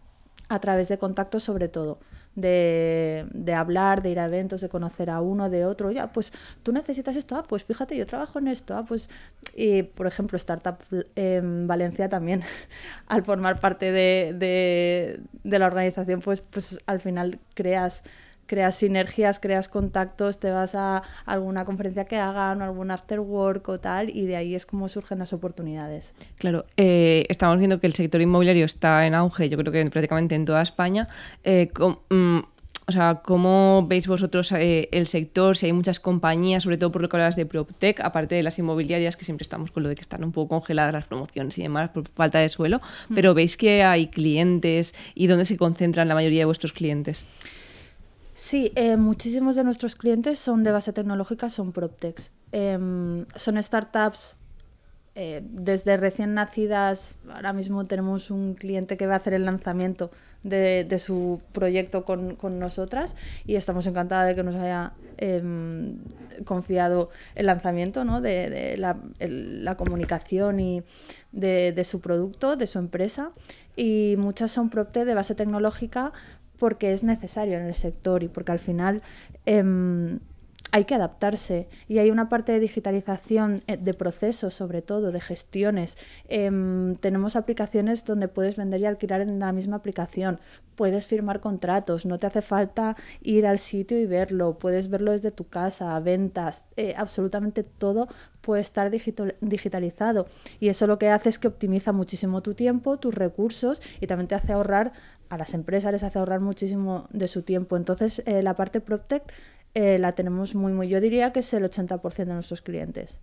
a 0.49 0.59
través 0.59 0.89
de 0.89 0.97
contactos 0.97 1.43
sobre 1.43 1.69
todo 1.69 1.99
de, 2.41 3.27
de, 3.31 3.53
hablar, 3.53 4.01
de 4.01 4.11
ir 4.11 4.19
a 4.19 4.25
eventos, 4.25 4.61
de 4.61 4.69
conocer 4.69 5.09
a 5.09 5.21
uno, 5.21 5.49
de 5.49 5.65
otro. 5.65 5.91
Ya, 5.91 6.11
pues 6.11 6.31
tú 6.63 6.71
necesitas 6.71 7.15
esto, 7.15 7.35
ah, 7.35 7.43
pues 7.47 7.63
fíjate, 7.63 7.97
yo 7.97 8.05
trabajo 8.05 8.39
en 8.39 8.47
esto, 8.47 8.75
ah, 8.75 8.85
pues, 8.87 9.09
y 9.55 9.83
por 9.83 10.07
ejemplo, 10.07 10.37
Startup 10.37 10.77
en 11.15 11.67
Valencia 11.67 12.09
también, 12.09 12.43
al 13.07 13.23
formar 13.23 13.59
parte 13.59 13.91
de, 13.91 14.33
de, 14.35 15.21
de 15.43 15.59
la 15.59 15.67
organización, 15.67 16.21
pues, 16.21 16.41
pues 16.41 16.79
al 16.85 16.99
final 16.99 17.39
creas 17.53 18.03
creas 18.49 18.75
sinergias, 18.75 19.39
creas 19.39 19.69
contactos, 19.69 20.39
te 20.39 20.49
vas 20.49 20.73
a 20.73 21.03
alguna 21.25 21.65
conferencia 21.65 22.05
que 22.05 22.17
hagan 22.17 22.61
o 22.61 22.65
algún 22.65 22.89
after 22.89 23.19
work 23.19 23.69
o 23.69 23.79
tal, 23.79 24.09
y 24.09 24.25
de 24.25 24.35
ahí 24.35 24.55
es 24.55 24.65
como 24.65 24.89
surgen 24.89 25.19
las 25.19 25.33
oportunidades. 25.33 26.15
Claro, 26.37 26.65
eh, 26.75 27.27
estamos 27.29 27.59
viendo 27.59 27.79
que 27.79 27.85
el 27.85 27.93
sector 27.93 28.19
inmobiliario 28.19 28.65
está 28.65 29.05
en 29.05 29.13
auge, 29.13 29.49
yo 29.49 29.57
creo 29.57 29.71
que 29.71 29.87
prácticamente 29.91 30.33
en 30.33 30.45
toda 30.45 30.63
España. 30.63 31.07
Eh, 31.43 31.71
mm, 32.09 32.39
o 32.87 32.91
sea, 32.91 33.21
¿cómo 33.23 33.85
veis 33.87 34.07
vosotros 34.07 34.51
eh, 34.53 34.89
el 34.91 35.05
sector? 35.05 35.55
Si 35.55 35.67
hay 35.67 35.73
muchas 35.73 35.99
compañías, 35.99 36.63
sobre 36.63 36.77
todo 36.79 36.91
por 36.91 37.03
lo 37.03 37.09
que 37.09 37.17
hablas 37.17 37.35
de 37.35 37.45
PropTech, 37.45 37.99
aparte 37.99 38.33
de 38.33 38.41
las 38.41 38.57
inmobiliarias, 38.57 39.15
que 39.15 39.25
siempre 39.25 39.43
estamos 39.43 39.69
con 39.69 39.83
lo 39.83 39.89
de 39.89 39.95
que 39.95 40.01
están 40.01 40.23
un 40.23 40.31
poco 40.31 40.55
congeladas 40.55 40.91
las 40.91 41.05
promociones 41.05 41.55
y 41.59 41.61
demás 41.61 41.91
por 41.91 42.07
falta 42.09 42.39
de 42.39 42.49
suelo, 42.49 42.81
mm. 43.09 43.13
pero 43.13 43.35
¿veis 43.35 43.57
que 43.57 43.83
hay 43.83 44.07
clientes 44.07 44.95
y 45.13 45.27
dónde 45.27 45.45
se 45.45 45.55
concentran 45.55 46.07
la 46.07 46.15
mayoría 46.15 46.39
de 46.39 46.45
vuestros 46.45 46.73
clientes? 46.73 47.27
Sí, 48.39 48.71
eh, 48.75 48.95
muchísimos 48.95 49.55
de 49.55 49.65
nuestros 49.65 49.97
clientes 49.97 50.39
son 50.39 50.63
de 50.63 50.71
base 50.71 50.93
tecnológica, 50.93 51.49
son 51.49 51.73
PropTechs. 51.73 52.31
Em, 52.53 53.25
son 53.35 53.61
startups 53.61 54.37
eh, 55.15 55.41
desde 55.43 55.97
recién 55.97 56.35
nacidas. 56.35 57.17
Ahora 57.29 57.51
mismo 57.51 57.85
tenemos 57.85 58.31
un 58.31 58.53
cliente 58.53 58.95
que 58.95 59.07
va 59.07 59.15
a 59.15 59.17
hacer 59.17 59.33
el 59.33 59.43
lanzamiento 59.43 60.09
de, 60.43 60.87
su 60.99 61.41
proyecto 61.51 62.05
con, 62.05 62.37
nosotras 62.59 63.17
y 63.45 63.55
estamos 63.57 63.85
encantadas 63.87 64.27
de 64.27 64.35
que 64.35 64.43
nos 64.43 64.55
haya 64.55 64.93
em, 65.17 65.97
confiado 66.45 67.09
el 67.35 67.47
lanzamiento 67.47 68.05
¿no? 68.05 68.21
de, 68.21 68.77
la, 68.77 69.75
comunicación 69.75 70.61
y 70.61 70.81
de, 71.33 71.83
su 71.83 71.99
producto, 71.99 72.55
de 72.55 72.67
su 72.67 72.79
empresa. 72.79 73.33
Y 73.75 74.15
muchas 74.17 74.51
son 74.51 74.69
PropTech 74.69 75.03
de 75.03 75.13
base 75.13 75.35
tecnológica 75.35 76.13
porque 76.59 76.93
es 76.93 77.03
necesario 77.03 77.57
en 77.57 77.65
el 77.65 77.73
sector 77.73 78.23
y 78.23 78.27
porque 78.27 78.51
al 78.51 78.59
final 78.59 79.01
em, 79.45 80.19
hay 80.71 80.85
que 80.85 80.95
adaptarse. 80.95 81.67
Y 81.87 81.99
hay 81.99 82.11
una 82.11 82.29
parte 82.29 82.51
de 82.51 82.59
digitalización 82.59 83.61
eh, 83.67 83.77
de 83.77 83.93
procesos, 83.93 84.53
sobre 84.53 84.81
todo 84.81 85.11
de 85.11 85.21
gestiones. 85.21 85.97
Em, 86.27 86.95
tenemos 86.97 87.35
aplicaciones 87.35 88.05
donde 88.05 88.27
puedes 88.27 88.55
vender 88.55 88.81
y 88.81 88.85
alquilar 88.85 89.21
en 89.21 89.39
la 89.39 89.51
misma 89.51 89.77
aplicación, 89.77 90.39
puedes 90.75 91.07
firmar 91.07 91.39
contratos, 91.41 92.05
no 92.05 92.19
te 92.19 92.27
hace 92.27 92.41
falta 92.41 92.95
ir 93.21 93.45
al 93.45 93.59
sitio 93.59 93.99
y 93.99 94.05
verlo, 94.05 94.59
puedes 94.59 94.89
verlo 94.89 95.11
desde 95.11 95.31
tu 95.31 95.47
casa, 95.47 95.99
ventas, 95.99 96.63
eh, 96.77 96.93
absolutamente 96.95 97.63
todo 97.63 98.07
puede 98.41 98.61
estar 98.61 98.89
digitalizado. 98.89 100.27
Y 100.59 100.69
eso 100.69 100.87
lo 100.87 100.97
que 100.97 101.09
hace 101.09 101.29
es 101.29 101.37
que 101.37 101.49
optimiza 101.49 101.91
muchísimo 101.91 102.41
tu 102.41 102.53
tiempo, 102.53 102.97
tus 102.97 103.13
recursos 103.13 103.81
y 103.99 104.07
también 104.07 104.27
te 104.27 104.35
hace 104.35 104.53
ahorrar 104.53 104.93
a 105.29 105.37
las 105.37 105.53
empresas 105.53 105.91
les 105.91 106.03
hace 106.03 106.19
ahorrar 106.19 106.39
muchísimo 106.39 107.07
de 107.11 107.27
su 107.27 107.43
tiempo. 107.43 107.77
Entonces, 107.77 108.23
eh, 108.25 108.41
la 108.41 108.55
parte 108.55 108.81
PropTech 108.81 109.23
eh, 109.75 109.99
la 109.99 110.13
tenemos 110.13 110.55
muy, 110.55 110.73
muy, 110.73 110.87
yo 110.87 110.99
diría 110.99 111.31
que 111.31 111.39
es 111.39 111.53
el 111.53 111.63
80% 111.63 112.15
de 112.15 112.33
nuestros 112.33 112.61
clientes. 112.61 113.19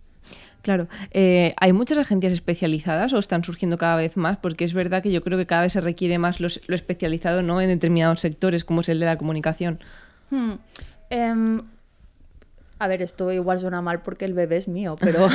Claro, 0.61 0.87
eh, 1.11 1.53
¿hay 1.57 1.71
muchas 1.71 1.97
agencias 1.97 2.33
especializadas 2.33 3.13
o 3.13 3.17
están 3.17 3.43
surgiendo 3.43 3.77
cada 3.77 3.95
vez 3.95 4.17
más? 4.17 4.37
Porque 4.37 4.65
es 4.65 4.73
verdad 4.73 5.01
que 5.01 5.11
yo 5.11 5.23
creo 5.23 5.37
que 5.37 5.45
cada 5.45 5.61
vez 5.61 5.73
se 5.73 5.81
requiere 5.81 6.17
más 6.17 6.39
lo 6.39 6.47
especializado 6.47 7.41
¿no? 7.43 7.61
en 7.61 7.69
determinados 7.69 8.19
sectores, 8.19 8.65
como 8.65 8.81
es 8.81 8.89
el 8.89 8.99
de 8.99 9.05
la 9.05 9.17
comunicación. 9.17 9.79
Hmm. 10.29 10.53
A 12.79 12.87
ver, 12.87 13.01
esto 13.01 13.31
igual 13.31 13.59
suena 13.59 13.81
mal 13.81 14.01
porque 14.03 14.25
el 14.25 14.33
bebé 14.33 14.57
es 14.57 14.67
mío, 14.67 14.95
pero, 14.99 15.27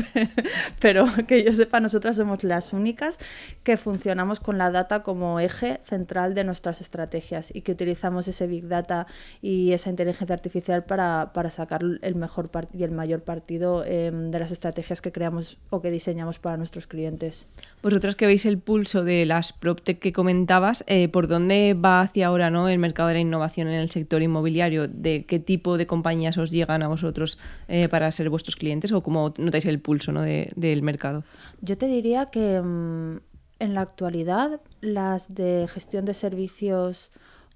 pero 0.80 1.06
que 1.26 1.44
yo 1.44 1.52
sepa, 1.52 1.80
nosotras 1.80 2.16
somos 2.16 2.44
las 2.44 2.72
únicas 2.72 3.18
que 3.62 3.76
funcionamos 3.76 4.40
con 4.40 4.56
la 4.56 4.70
data 4.70 5.02
como 5.02 5.38
eje 5.38 5.80
central 5.84 6.34
de 6.34 6.44
nuestras 6.44 6.80
estrategias 6.80 7.54
y 7.54 7.60
que 7.60 7.72
utilizamos 7.72 8.26
ese 8.26 8.46
Big 8.46 8.68
Data 8.68 9.06
y 9.42 9.72
esa 9.72 9.90
inteligencia 9.90 10.34
artificial 10.34 10.84
para, 10.84 11.30
sacar 11.50 11.82
el 12.00 12.14
mejor 12.14 12.50
y 12.72 12.84
el 12.84 12.90
mayor 12.90 13.22
partido 13.22 13.84
em, 13.84 14.30
de 14.30 14.38
las 14.38 14.50
estrategias 14.50 15.02
que 15.02 15.12
creamos 15.12 15.58
o 15.68 15.82
que 15.82 15.90
diseñamos 15.90 16.38
para 16.38 16.56
nuestros 16.56 16.86
clientes. 16.86 17.48
Vosotras 17.82 18.14
que 18.14 18.26
veis 18.26 18.46
el 18.46 18.58
pulso 18.58 19.04
de 19.04 19.26
las 19.26 19.52
PropTech 19.52 19.98
que 19.98 20.12
comentabas, 20.12 20.84
eh, 20.86 21.08
¿por 21.08 21.28
dónde 21.28 21.74
va 21.74 22.00
hacia 22.00 22.28
ahora 22.28 22.50
¿no? 22.50 22.68
el 22.68 22.78
mercado 22.78 23.08
de 23.08 23.14
la 23.14 23.20
innovación 23.20 23.68
en 23.68 23.74
el 23.74 23.90
sector 23.90 24.22
inmobiliario? 24.22 24.88
¿De 24.88 25.24
qué 25.26 25.38
tipo 25.38 25.76
de 25.76 25.86
compañías 25.86 26.29
os 26.38 26.50
llegan 26.50 26.82
a 26.82 26.88
vosotros 26.88 27.38
eh, 27.68 27.88
para 27.88 28.10
ser 28.12 28.30
vuestros 28.30 28.56
clientes 28.56 28.92
o 28.92 29.02
cómo 29.02 29.32
notáis 29.38 29.64
el 29.66 29.80
pulso 29.80 30.12
del 30.12 30.82
mercado? 30.82 31.24
Yo 31.60 31.76
te 31.76 31.86
diría 31.86 32.26
que 32.26 32.60
mm, 32.60 33.20
en 33.58 33.74
la 33.74 33.82
actualidad 33.82 34.60
las 34.80 35.34
de 35.34 35.68
gestión 35.68 36.04
de 36.04 36.14
servicios 36.14 37.12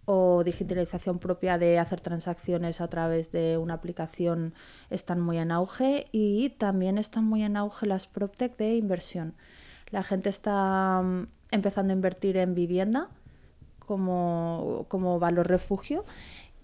o 0.07 0.45
digitalización 0.45 1.19
propia 1.19 1.57
de 1.59 1.79
hacer 1.79 2.01
transacciones 2.01 2.81
a 2.81 2.89
través 2.89 3.33
de 3.33 3.57
una 3.57 3.75
aplicación 3.75 4.53
están 4.91 5.21
muy 5.21 5.39
en 5.39 5.51
auge 5.51 6.09
y 6.13 6.51
también 6.51 6.99
están 6.99 7.25
muy 7.25 7.43
en 7.43 7.57
auge 7.57 7.87
las 7.87 8.07
PropTech 8.07 8.57
de 8.57 8.77
inversión. 8.77 9.35
La 9.91 10.03
gente 10.03 10.29
está 10.29 11.01
mm, 11.03 11.27
empezando 11.51 11.93
a 11.93 11.97
invertir 11.97 12.37
en 12.37 12.55
vivienda 12.55 13.09
como, 13.79 14.87
como 14.89 15.19
valor 15.19 15.49
refugio 15.49 16.05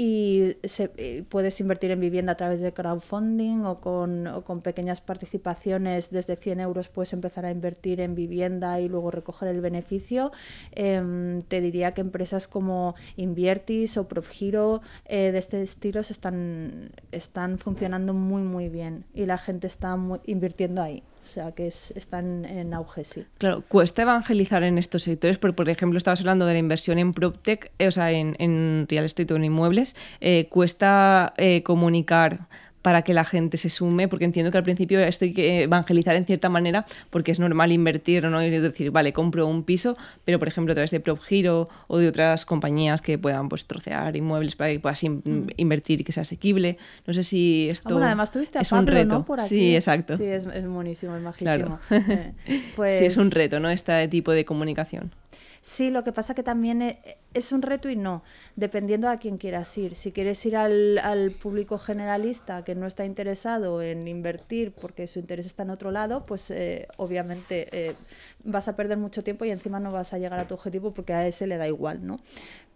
y 0.02 0.56
se, 0.64 0.90
eh, 0.96 1.24
puedes 1.28 1.60
invertir 1.60 1.90
en 1.90 2.00
vivienda 2.00 2.32
a 2.32 2.34
través 2.34 2.62
de 2.62 2.72
crowdfunding 2.72 3.66
o 3.66 3.82
con, 3.82 4.26
o 4.28 4.42
con, 4.44 4.62
pequeñas 4.62 5.02
participaciones 5.02 6.10
desde 6.10 6.36
100 6.36 6.60
euros 6.60 6.88
puedes 6.88 7.12
empezar 7.12 7.44
a 7.44 7.50
invertir 7.50 8.00
en 8.00 8.14
vivienda 8.14 8.80
y 8.80 8.88
luego 8.88 9.10
recoger 9.10 9.48
el 9.48 9.60
beneficio. 9.60 10.32
Em, 10.72 11.42
te 11.42 11.60
diría 11.60 11.92
que 11.92 12.00
empresas 12.00 12.48
como 12.48 12.94
Inviertis 13.16 13.98
o 13.98 14.08
PropGiro 14.08 14.80
eh, 15.04 15.32
de 15.32 15.38
este 15.38 15.60
estilo 15.60 16.00
están, 16.00 16.92
están 17.12 17.58
funcionando 17.58 18.14
muy 18.14 18.40
muy 18.40 18.70
bien 18.70 19.04
y 19.12 19.26
la 19.26 19.36
gente 19.36 19.66
está 19.66 19.98
invirtiendo 20.24 20.80
ahí. 20.80 21.02
O 21.22 21.26
sea, 21.26 21.52
que 21.52 21.66
es, 21.66 21.92
están 21.96 22.44
en 22.44 22.72
auge, 22.74 23.04
sí. 23.04 23.24
Claro, 23.38 23.62
cuesta 23.68 24.02
evangelizar 24.02 24.62
en 24.62 24.78
estos 24.78 25.02
sectores, 25.02 25.38
porque, 25.38 25.54
por 25.54 25.68
ejemplo, 25.68 25.98
estabas 25.98 26.20
hablando 26.20 26.46
de 26.46 26.54
la 26.54 26.58
inversión 26.58 26.98
en 26.98 27.12
PropTech, 27.12 27.72
eh, 27.78 27.88
o 27.88 27.90
sea, 27.90 28.10
en, 28.10 28.36
en 28.38 28.86
real 28.88 29.04
estate 29.04 29.32
o 29.32 29.36
en 29.36 29.44
inmuebles. 29.44 29.96
Eh, 30.20 30.48
cuesta 30.50 31.34
eh, 31.36 31.62
comunicar 31.62 32.48
para 32.82 33.02
que 33.02 33.14
la 33.14 33.24
gente 33.24 33.56
se 33.56 33.70
sume, 33.70 34.08
porque 34.08 34.24
entiendo 34.24 34.50
que 34.50 34.58
al 34.58 34.64
principio 34.64 35.00
esto 35.00 35.24
hay 35.24 35.32
que 35.32 35.62
evangelizar 35.62 36.16
en 36.16 36.24
cierta 36.24 36.48
manera, 36.48 36.86
porque 37.10 37.32
es 37.32 37.38
normal 37.38 37.72
invertir 37.72 38.24
o 38.26 38.30
no 38.30 38.42
y 38.42 38.50
decir, 38.50 38.90
vale, 38.90 39.12
compro 39.12 39.46
un 39.46 39.64
piso, 39.64 39.96
pero 40.24 40.38
por 40.38 40.48
ejemplo 40.48 40.72
a 40.72 40.74
través 40.74 40.90
de 40.90 41.00
PropGiro 41.00 41.68
o 41.88 41.98
de 41.98 42.08
otras 42.08 42.44
compañías 42.44 43.02
que 43.02 43.18
puedan 43.18 43.48
pues 43.48 43.66
trocear 43.66 44.16
inmuebles 44.16 44.56
para 44.56 44.70
que 44.70 44.80
puedas 44.80 45.02
mm. 45.02 45.48
invertir 45.56 46.00
y 46.00 46.04
que 46.04 46.12
sea 46.12 46.22
asequible. 46.22 46.78
No 47.06 47.12
sé 47.12 47.22
si 47.22 47.68
esto 47.70 47.88
ah, 47.90 47.92
bueno, 47.92 48.06
además 48.06 48.32
tuviste 48.32 48.58
a 48.58 48.62
es 48.62 48.72
un 48.72 48.86
reto. 48.86 49.24
Por 49.24 49.40
aquí. 49.40 49.48
Sí, 49.48 49.74
exacto. 49.74 50.16
Sí, 50.16 50.24
es, 50.24 50.46
es 50.46 50.66
buenísimo, 50.66 51.16
es 51.16 51.22
majísimo. 51.22 51.78
Eh, 51.90 52.32
pues... 52.76 52.90
Sí, 53.00 53.06
es 53.06 53.16
un 53.16 53.30
reto, 53.30 53.60
¿no? 53.60 53.70
Este 53.70 54.08
tipo 54.08 54.32
de 54.32 54.44
comunicación. 54.44 55.12
Sí, 55.62 55.90
lo 55.90 56.04
que 56.04 56.12
pasa 56.12 56.34
que 56.34 56.42
también 56.42 56.80
e, 56.80 57.18
es 57.34 57.52
un 57.52 57.60
reto 57.60 57.90
y 57.90 57.96
no, 57.96 58.22
dependiendo 58.56 59.08
a 59.10 59.18
quién 59.18 59.36
quieras 59.36 59.76
ir. 59.76 59.94
Si 59.94 60.10
quieres 60.10 60.44
ir 60.46 60.56
al, 60.56 61.36
público 61.40 61.78
generalista 61.78 62.64
que 62.64 62.74
no 62.74 62.86
está 62.86 63.04
interesado 63.04 63.82
en 63.82 64.08
invertir 64.08 64.72
porque 64.72 65.06
su 65.06 65.18
interés 65.18 65.46
está 65.46 65.62
en 65.64 65.70
otro 65.70 65.90
lado, 65.90 66.24
pues 66.24 66.50
eh, 66.50 66.88
obviamente 66.96 67.68
eh, 67.72 67.94
vas 68.42 68.68
a 68.68 68.76
perder 68.76 68.96
mucho 68.96 69.22
tiempo 69.22 69.44
y 69.44 69.50
encima 69.50 69.80
no 69.80 69.92
vas 69.92 70.14
a 70.14 70.18
llegar 70.18 70.40
a 70.40 70.48
tu 70.48 70.54
objetivo 70.54 70.92
porque 70.94 71.12
a 71.12 71.26
ese 71.26 71.46
le 71.46 71.58
da 71.58 71.68
igual, 71.68 72.06
¿no? 72.06 72.18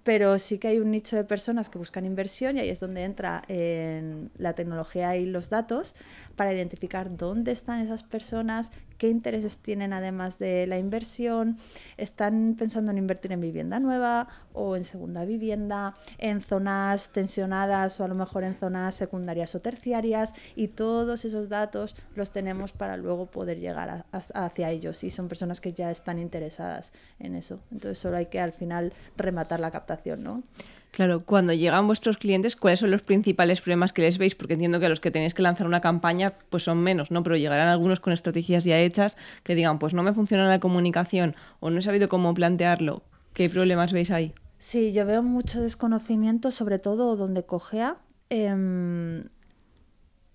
Pero 0.04 0.38
sí 0.38 0.58
que 0.58 0.68
hay 0.68 0.78
un 0.78 0.90
nicho 0.90 1.16
de 1.16 1.24
personas 1.24 1.70
que 1.70 1.78
buscan 1.78 2.04
inversión 2.04 2.56
y 2.56 2.60
ahí 2.60 2.68
es 2.68 2.78
donde 2.78 3.04
entra 3.04 3.42
en 3.48 4.30
la 4.36 4.52
tecnología 4.52 5.16
y 5.16 5.26
los 5.26 5.50
datos 5.50 5.96
para 6.36 6.52
identificar 6.52 7.16
dónde 7.16 7.52
están 7.52 7.80
esas 7.80 8.02
personas, 8.02 8.70
qué 8.98 9.08
intereses 9.08 9.58
tienen 9.58 9.92
además 9.92 10.38
de 10.38 10.66
la 10.66 10.78
inversión, 10.78 11.58
están 11.96 12.54
pensando 12.58 12.90
en 12.90 12.98
invertir 12.98 13.32
en 13.32 13.40
vivienda 13.40 13.80
nueva 13.80 14.28
o 14.52 14.76
en 14.76 14.84
segunda 14.84 15.24
vivienda, 15.24 15.96
en 16.18 16.40
zonas 16.40 17.10
tensionadas 17.10 17.98
o 18.00 18.04
a 18.04 18.08
lo 18.08 18.14
mejor 18.14 18.44
en 18.44 18.54
zonas 18.54 18.94
secundarias 18.94 19.54
o 19.54 19.60
terciarias 19.60 20.34
y 20.54 20.68
todos 20.68 21.24
esos 21.24 21.48
datos 21.48 21.96
los 22.14 22.30
tenemos 22.30 22.72
para 22.72 22.96
luego 22.96 23.26
poder 23.26 23.58
llegar 23.58 24.04
hacia 24.12 24.70
ellos 24.70 25.02
y 25.02 25.10
son 25.10 25.28
personas 25.28 25.60
que 25.60 25.72
ya 25.72 25.90
están 25.90 26.18
interesadas 26.18 26.92
en 27.18 27.34
eso. 27.34 27.60
Entonces 27.72 27.98
solo 27.98 28.16
hay 28.16 28.26
que 28.26 28.40
al 28.40 28.52
final 28.52 28.92
rematar 29.16 29.60
la 29.60 29.70
captación, 29.70 29.93
¿no? 30.22 30.42
Claro, 30.90 31.24
cuando 31.24 31.52
llegan 31.52 31.88
vuestros 31.88 32.18
clientes, 32.18 32.54
¿cuáles 32.54 32.78
son 32.78 32.92
los 32.92 33.02
principales 33.02 33.60
problemas 33.60 33.92
que 33.92 34.02
les 34.02 34.16
veis? 34.16 34.36
Porque 34.36 34.52
entiendo 34.52 34.78
que 34.78 34.86
a 34.86 34.88
los 34.88 35.00
que 35.00 35.10
tenéis 35.10 35.34
que 35.34 35.42
lanzar 35.42 35.66
una 35.66 35.80
campaña, 35.80 36.34
pues 36.50 36.62
son 36.62 36.78
menos, 36.78 37.10
¿no? 37.10 37.24
Pero 37.24 37.36
llegarán 37.36 37.66
algunos 37.66 37.98
con 37.98 38.12
estrategias 38.12 38.62
ya 38.62 38.78
hechas 38.78 39.16
que 39.42 39.56
digan, 39.56 39.80
pues 39.80 39.92
no 39.92 40.04
me 40.04 40.14
funciona 40.14 40.48
la 40.48 40.60
comunicación 40.60 41.34
o 41.58 41.70
no 41.70 41.80
he 41.80 41.82
sabido 41.82 42.08
cómo 42.08 42.32
plantearlo. 42.32 43.02
¿Qué 43.32 43.50
problemas 43.50 43.92
veis 43.92 44.12
ahí? 44.12 44.34
Sí, 44.58 44.92
yo 44.92 45.04
veo 45.04 45.24
mucho 45.24 45.60
desconocimiento, 45.60 46.52
sobre 46.52 46.78
todo 46.78 47.16
donde 47.16 47.44
cogea. 47.44 47.96
Em, 48.30 49.24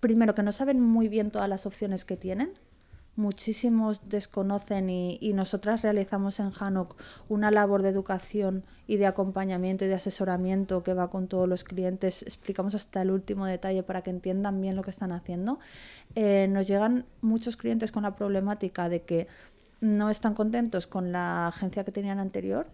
primero, 0.00 0.34
que 0.34 0.42
no 0.42 0.52
saben 0.52 0.78
muy 0.78 1.08
bien 1.08 1.30
todas 1.30 1.48
las 1.48 1.64
opciones 1.64 2.04
que 2.04 2.18
tienen 2.18 2.52
muchísimos 3.20 4.08
desconocen 4.08 4.90
y, 4.90 5.32
nosotras 5.34 5.82
realizamos 5.82 6.40
en 6.40 6.50
Hanok 6.50 6.96
una 7.28 7.50
labor 7.50 7.82
de 7.82 7.90
educación 7.90 8.64
y 8.86 8.96
de 8.96 9.06
acompañamiento 9.06 9.84
y 9.84 9.88
de 9.88 9.94
asesoramiento 9.94 10.82
que 10.82 10.94
va 10.94 11.10
con 11.10 11.28
todos 11.28 11.48
los 11.48 11.62
clientes. 11.62 12.22
Explicamos 12.22 12.74
hasta 12.74 13.02
el 13.02 13.10
último 13.10 13.46
detalle 13.46 13.82
para 13.82 14.02
que 14.02 14.10
entiendan 14.10 14.60
bien 14.60 14.74
lo 14.74 14.82
que 14.82 14.90
están 14.90 15.12
haciendo. 15.12 15.60
Eh, 16.14 16.48
nos 16.50 16.66
llegan 16.66 17.04
muchos 17.20 17.56
clientes 17.56 17.92
con 17.92 18.02
la 18.02 18.16
problemática 18.16 18.88
de 18.88 19.02
que 19.02 19.28
no 19.80 20.10
están 20.10 20.34
contentos 20.34 20.86
con 20.86 21.12
la 21.12 21.48
agencia 21.48 21.84
que 21.84 21.92
tenían 21.92 22.18
anterior, 22.18 22.66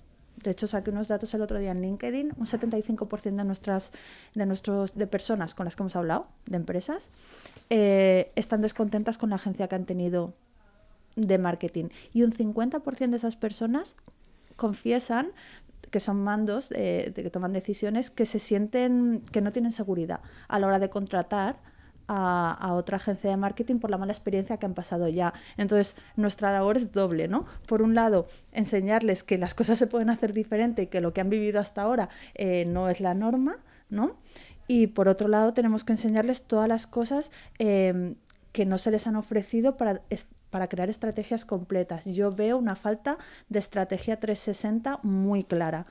de 0.43 0.51
hecho, 0.51 0.67
saqué 0.67 0.91
unos 0.91 1.09
datos 1.09 1.33
el 1.35 1.43
otro 1.43 1.59
día 1.59 1.73
en 1.73 1.81
LinkedIn. 1.81 2.35
Un 2.37 2.47
75% 2.47 3.37
de 3.37 3.45
nuestras 3.45 3.93
de 4.35 4.47
nuestros 4.47 4.95
de 4.95 5.07
personas 5.07 5.55
con 5.55 5.65
las 5.65 5.77
que 5.77 5.83
hemos 5.83 5.97
hablado, 5.97 6.29
de 6.47 6.57
empresas, 6.57 7.11
eh, 7.71 8.33
están 8.37 8.63
descontentas 8.63 9.19
con 9.19 9.31
la 9.31 9.37
agencia 9.37 9.69
que 9.69 9.75
han 9.75 9.87
tenido 9.87 10.35
de 11.17 11.39
marketing. 11.39 11.87
Y 12.13 12.23
un 12.23 12.33
50% 12.33 13.11
de 13.11 13.17
esas 13.17 13.37
personas 13.37 13.97
confiesan 14.57 15.29
que 15.91 16.01
son 16.01 16.23
mandos 16.23 16.69
de 16.69 17.13
que 17.15 17.31
toman 17.31 17.53
decisiones 17.53 18.11
que 18.11 18.27
se 18.27 18.39
sienten 18.39 19.23
que 19.33 19.41
no 19.41 19.53
tienen 19.53 19.71
seguridad 19.71 20.21
a 20.49 20.59
la 20.59 20.67
hora 20.67 20.79
de 20.79 20.91
contratar 20.91 21.61
a, 22.09 22.73
otra 22.75 22.97
agencia 22.97 23.31
de 23.31 23.37
marketing 23.37 23.79
por 23.79 23.91
la 23.91 23.99
mala 23.99 24.13
experiencia 24.13 24.57
que 24.57 24.67
han 24.67 24.75
pasado 24.75 25.09
ya. 25.09 25.33
Entonces, 25.57 25.97
nuestra 26.17 26.53
labor 26.53 26.77
es 26.77 26.93
doble, 26.93 27.29
¿no? 27.29 27.47
Por 27.67 27.83
un 27.83 27.95
lado, 27.95 28.29
enseñarles 28.53 29.25
que 29.25 29.39
las 29.39 29.55
cosas 29.55 29.79
se 29.79 29.87
pueden 29.87 30.11
hacer 30.11 30.33
diferente 30.33 30.83
y 30.83 30.87
que 30.87 31.01
lo 31.01 31.13
que 31.13 31.21
han 31.21 31.31
vivido 31.31 31.61
hasta 31.61 31.83
ahora 31.83 32.09
eh, 32.35 32.65
no 32.67 32.89
es 32.89 33.01
la 33.01 33.15
norma, 33.15 33.59
¿no? 33.91 34.17
Y 34.69 34.89
por 34.89 35.09
otro 35.09 35.29
lado, 35.29 35.53
tenemos 35.53 35.85
que 35.85 35.93
enseñarles 35.93 36.43
todas 36.43 36.69
las 36.69 36.87
cosas 36.87 37.31
em, 37.59 38.17
que 38.53 38.67
no 38.67 38.79
se 38.79 38.91
les 38.91 39.07
han 39.07 39.17
ofrecido 39.17 39.77
para, 39.77 40.03
para 40.51 40.69
crear 40.69 40.89
estrategias 40.89 41.45
completas. 41.45 42.05
Yo 42.07 42.33
veo 42.33 42.57
una 42.57 42.77
falta 42.77 43.19
de 43.49 43.59
estrategia 43.59 44.19
360 44.19 45.01
muy 45.03 45.45
clara. 45.45 45.87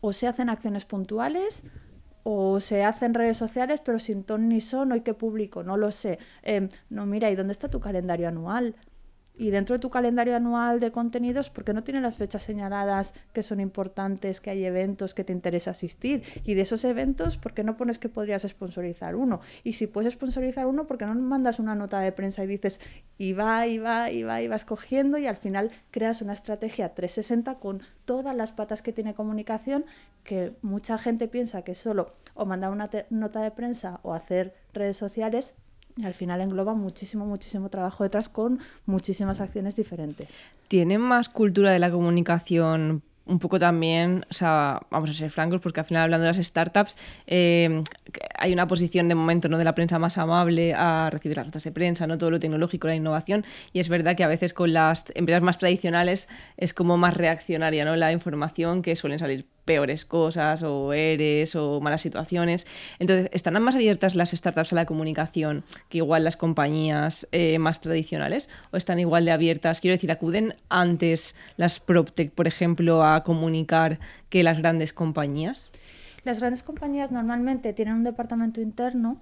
O 0.00 0.12
se 0.12 0.26
hacen 0.26 0.50
acciones 0.50 0.84
puntuales 0.84 1.64
o 2.22 2.60
se 2.60 2.84
hace 2.84 3.06
en 3.06 3.14
redes 3.14 3.36
sociales 3.36 3.80
pero 3.84 3.98
sin 3.98 4.24
ton 4.24 4.48
ni 4.48 4.60
son, 4.60 4.92
hoy 4.92 5.00
que 5.02 5.14
publico, 5.14 5.62
no 5.62 5.76
lo 5.76 5.90
sé. 5.90 6.18
Em, 6.42 6.68
no, 6.90 7.06
mira, 7.06 7.30
¿y 7.30 7.36
dónde 7.36 7.52
está 7.52 7.68
tu 7.68 7.80
calendario 7.80 8.28
anual? 8.28 8.76
Y 9.36 9.50
dentro 9.50 9.74
de 9.74 9.80
tu 9.80 9.90
calendario 9.90 10.36
anual 10.36 10.78
de 10.78 10.92
contenidos, 10.92 11.50
¿por 11.50 11.64
qué 11.64 11.72
no 11.72 11.82
tiene 11.82 12.00
las 12.00 12.16
fechas 12.16 12.42
señaladas 12.42 13.14
que 13.32 13.42
son 13.42 13.60
importantes, 13.60 14.40
que 14.40 14.50
hay 14.50 14.64
eventos 14.64 15.14
que 15.14 15.24
te 15.24 15.32
interesa 15.32 15.70
asistir? 15.70 16.22
Y 16.44 16.54
de 16.54 16.62
esos 16.62 16.84
eventos, 16.84 17.38
¿por 17.38 17.54
qué 17.54 17.64
no 17.64 17.76
pones 17.76 17.98
que 17.98 18.08
podrías 18.08 18.42
sponsorizar 18.42 19.16
uno? 19.16 19.40
Y 19.64 19.72
si 19.74 19.86
puedes 19.86 20.12
sponsorizar 20.12 20.66
uno, 20.66 20.86
¿por 20.86 20.98
qué 20.98 21.06
no 21.06 21.14
mandas 21.14 21.58
una 21.58 21.74
nota 21.74 22.00
de 22.00 22.12
prensa 22.12 22.44
y 22.44 22.46
dices, 22.46 22.80
y 23.16 23.32
va, 23.32 23.66
y 23.66 23.78
va, 23.78 24.10
y 24.10 24.22
va, 24.22 24.42
y 24.42 24.48
vas 24.48 24.64
cogiendo 24.64 25.18
y 25.18 25.26
al 25.26 25.36
final 25.36 25.70
creas 25.90 26.22
una 26.22 26.34
estrategia 26.34 26.94
360 26.94 27.58
con 27.58 27.80
todas 28.04 28.36
las 28.36 28.52
patas 28.52 28.82
que 28.82 28.92
tiene 28.92 29.14
comunicación, 29.14 29.84
que 30.24 30.54
mucha 30.62 30.98
gente 30.98 31.26
piensa 31.28 31.62
que 31.62 31.74
solo 31.74 32.14
o 32.34 32.46
mandar 32.46 32.70
una 32.70 32.90
nota 33.10 33.42
de 33.42 33.50
prensa 33.50 34.00
o 34.02 34.14
hacer 34.14 34.54
redes 34.72 34.96
sociales 34.96 35.54
y 35.96 36.04
al 36.04 36.14
final 36.14 36.40
engloba 36.40 36.74
muchísimo, 36.74 37.26
muchísimo 37.26 37.68
trabajo 37.68 38.04
detrás 38.04 38.28
con 38.28 38.60
muchísimas 38.86 39.40
acciones 39.40 39.76
diferentes. 39.76 40.38
¿Tienen 40.68 41.00
más 41.00 41.28
cultura 41.28 41.70
de 41.70 41.78
la 41.78 41.90
comunicación 41.90 43.02
un 43.24 43.38
poco 43.38 43.58
también, 43.58 44.24
o 44.30 44.34
sea, 44.34 44.80
vamos 44.90 45.10
a 45.10 45.12
ser 45.12 45.30
francos, 45.30 45.60
porque 45.60 45.80
al 45.80 45.86
final 45.86 46.02
hablando 46.04 46.26
de 46.26 46.32
las 46.32 46.44
startups, 46.44 46.96
eh, 47.26 47.82
hay 48.38 48.52
una 48.52 48.66
posición 48.66 49.08
de 49.08 49.14
momento 49.14 49.48
¿no? 49.48 49.58
de 49.58 49.64
la 49.64 49.74
prensa 49.74 49.98
más 49.98 50.18
amable 50.18 50.74
a 50.74 51.08
recibir 51.10 51.36
las 51.36 51.46
notas 51.46 51.62
de 51.62 51.72
prensa, 51.72 52.06
no 52.06 52.18
todo 52.18 52.30
lo 52.30 52.40
tecnológico, 52.40 52.88
la 52.88 52.96
innovación, 52.96 53.44
y 53.72 53.80
es 53.80 53.88
verdad 53.88 54.16
que 54.16 54.24
a 54.24 54.28
veces 54.28 54.52
con 54.52 54.72
las 54.72 55.04
empresas 55.14 55.42
más 55.42 55.58
tradicionales 55.58 56.28
es 56.56 56.74
como 56.74 56.96
más 56.96 57.16
reaccionaria 57.16 57.84
¿no? 57.84 57.94
la 57.96 58.12
información 58.12 58.82
que 58.82 58.96
suelen 58.96 59.18
salir 59.18 59.46
peores 59.64 60.04
cosas 60.04 60.62
o 60.62 60.92
eres 60.92 61.54
o 61.56 61.80
malas 61.80 62.02
situaciones. 62.02 62.66
Entonces, 62.98 63.28
¿están 63.32 63.60
más 63.62 63.74
abiertas 63.74 64.14
las 64.14 64.30
startups 64.30 64.72
a 64.72 64.76
la 64.76 64.86
comunicación 64.86 65.64
que 65.88 65.98
igual 65.98 66.24
las 66.24 66.36
compañías 66.36 67.28
eh, 67.32 67.58
más 67.58 67.80
tradicionales? 67.80 68.48
¿O 68.70 68.76
están 68.76 68.98
igual 68.98 69.24
de 69.24 69.32
abiertas? 69.32 69.80
Quiero 69.80 69.94
decir, 69.94 70.10
¿acuden 70.10 70.54
antes 70.68 71.36
las 71.56 71.80
PropTech, 71.80 72.32
por 72.32 72.46
ejemplo, 72.46 73.04
a 73.04 73.22
comunicar 73.24 73.98
que 74.28 74.42
las 74.42 74.58
grandes 74.58 74.92
compañías? 74.92 75.70
Las 76.24 76.38
grandes 76.38 76.62
compañías 76.62 77.10
normalmente 77.10 77.72
tienen 77.72 77.94
un 77.94 78.04
departamento 78.04 78.60
interno 78.60 79.20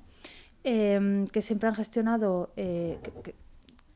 eh, 0.64 1.26
que 1.32 1.40
siempre 1.40 1.68
han 1.68 1.74
gestionado, 1.74 2.52
eh, 2.56 2.98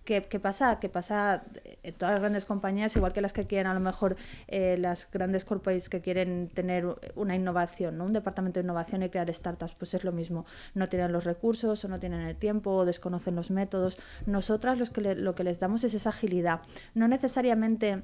¿Qué, 0.05 0.21
pasa? 0.39 0.81
¿Qué 0.81 0.91
pasa 0.91 1.45
en 1.83 1.95
todas 1.95 2.15
las 2.15 2.21
grandes 2.21 2.45
compañías, 2.45 2.95
igual 2.95 3.15
que 3.15 3.23
las 3.23 3.33
que 3.33 3.47
quieren 3.47 3.67
a 3.67 3.75
lo 3.75 3.81
mejor 3.81 4.17
eh, 4.49 4.77
las 4.79 5.11
grandes 5.11 5.47
corporates 5.47 5.89
que 5.89 6.03
quieren 6.03 6.51
tener 6.53 6.87
una 7.15 7.35
innovación, 7.35 7.97
¿no? 7.97 8.05
un 8.05 8.13
departamento 8.13 8.61
de 8.61 8.65
innovación 8.65 9.03
y 9.03 9.09
crear 9.09 9.33
startups, 9.33 9.75
pues 9.75 9.95
es 9.95 10.05
lo 10.05 10.13
mismo. 10.13 10.45
No 10.75 10.91
tienen 10.91 11.11
los 11.11 11.25
recursos 11.25 11.85
o 11.85 11.89
no 11.89 11.99
tienen 12.01 12.21
el 12.21 12.37
tiempo 12.37 12.73
o 12.73 12.85
desconocen 12.85 13.35
los 13.35 13.51
métodos. 13.51 13.99
Nosotras 14.27 14.79
los 14.79 14.91
que 14.91 15.15
lo 15.15 15.35
que 15.35 15.45
les 15.45 15.59
damos 15.59 15.85
es 15.85 15.95
esa 15.95 16.11
agilidad. 16.11 16.61
No 16.95 17.09
necesariamente 17.09 18.03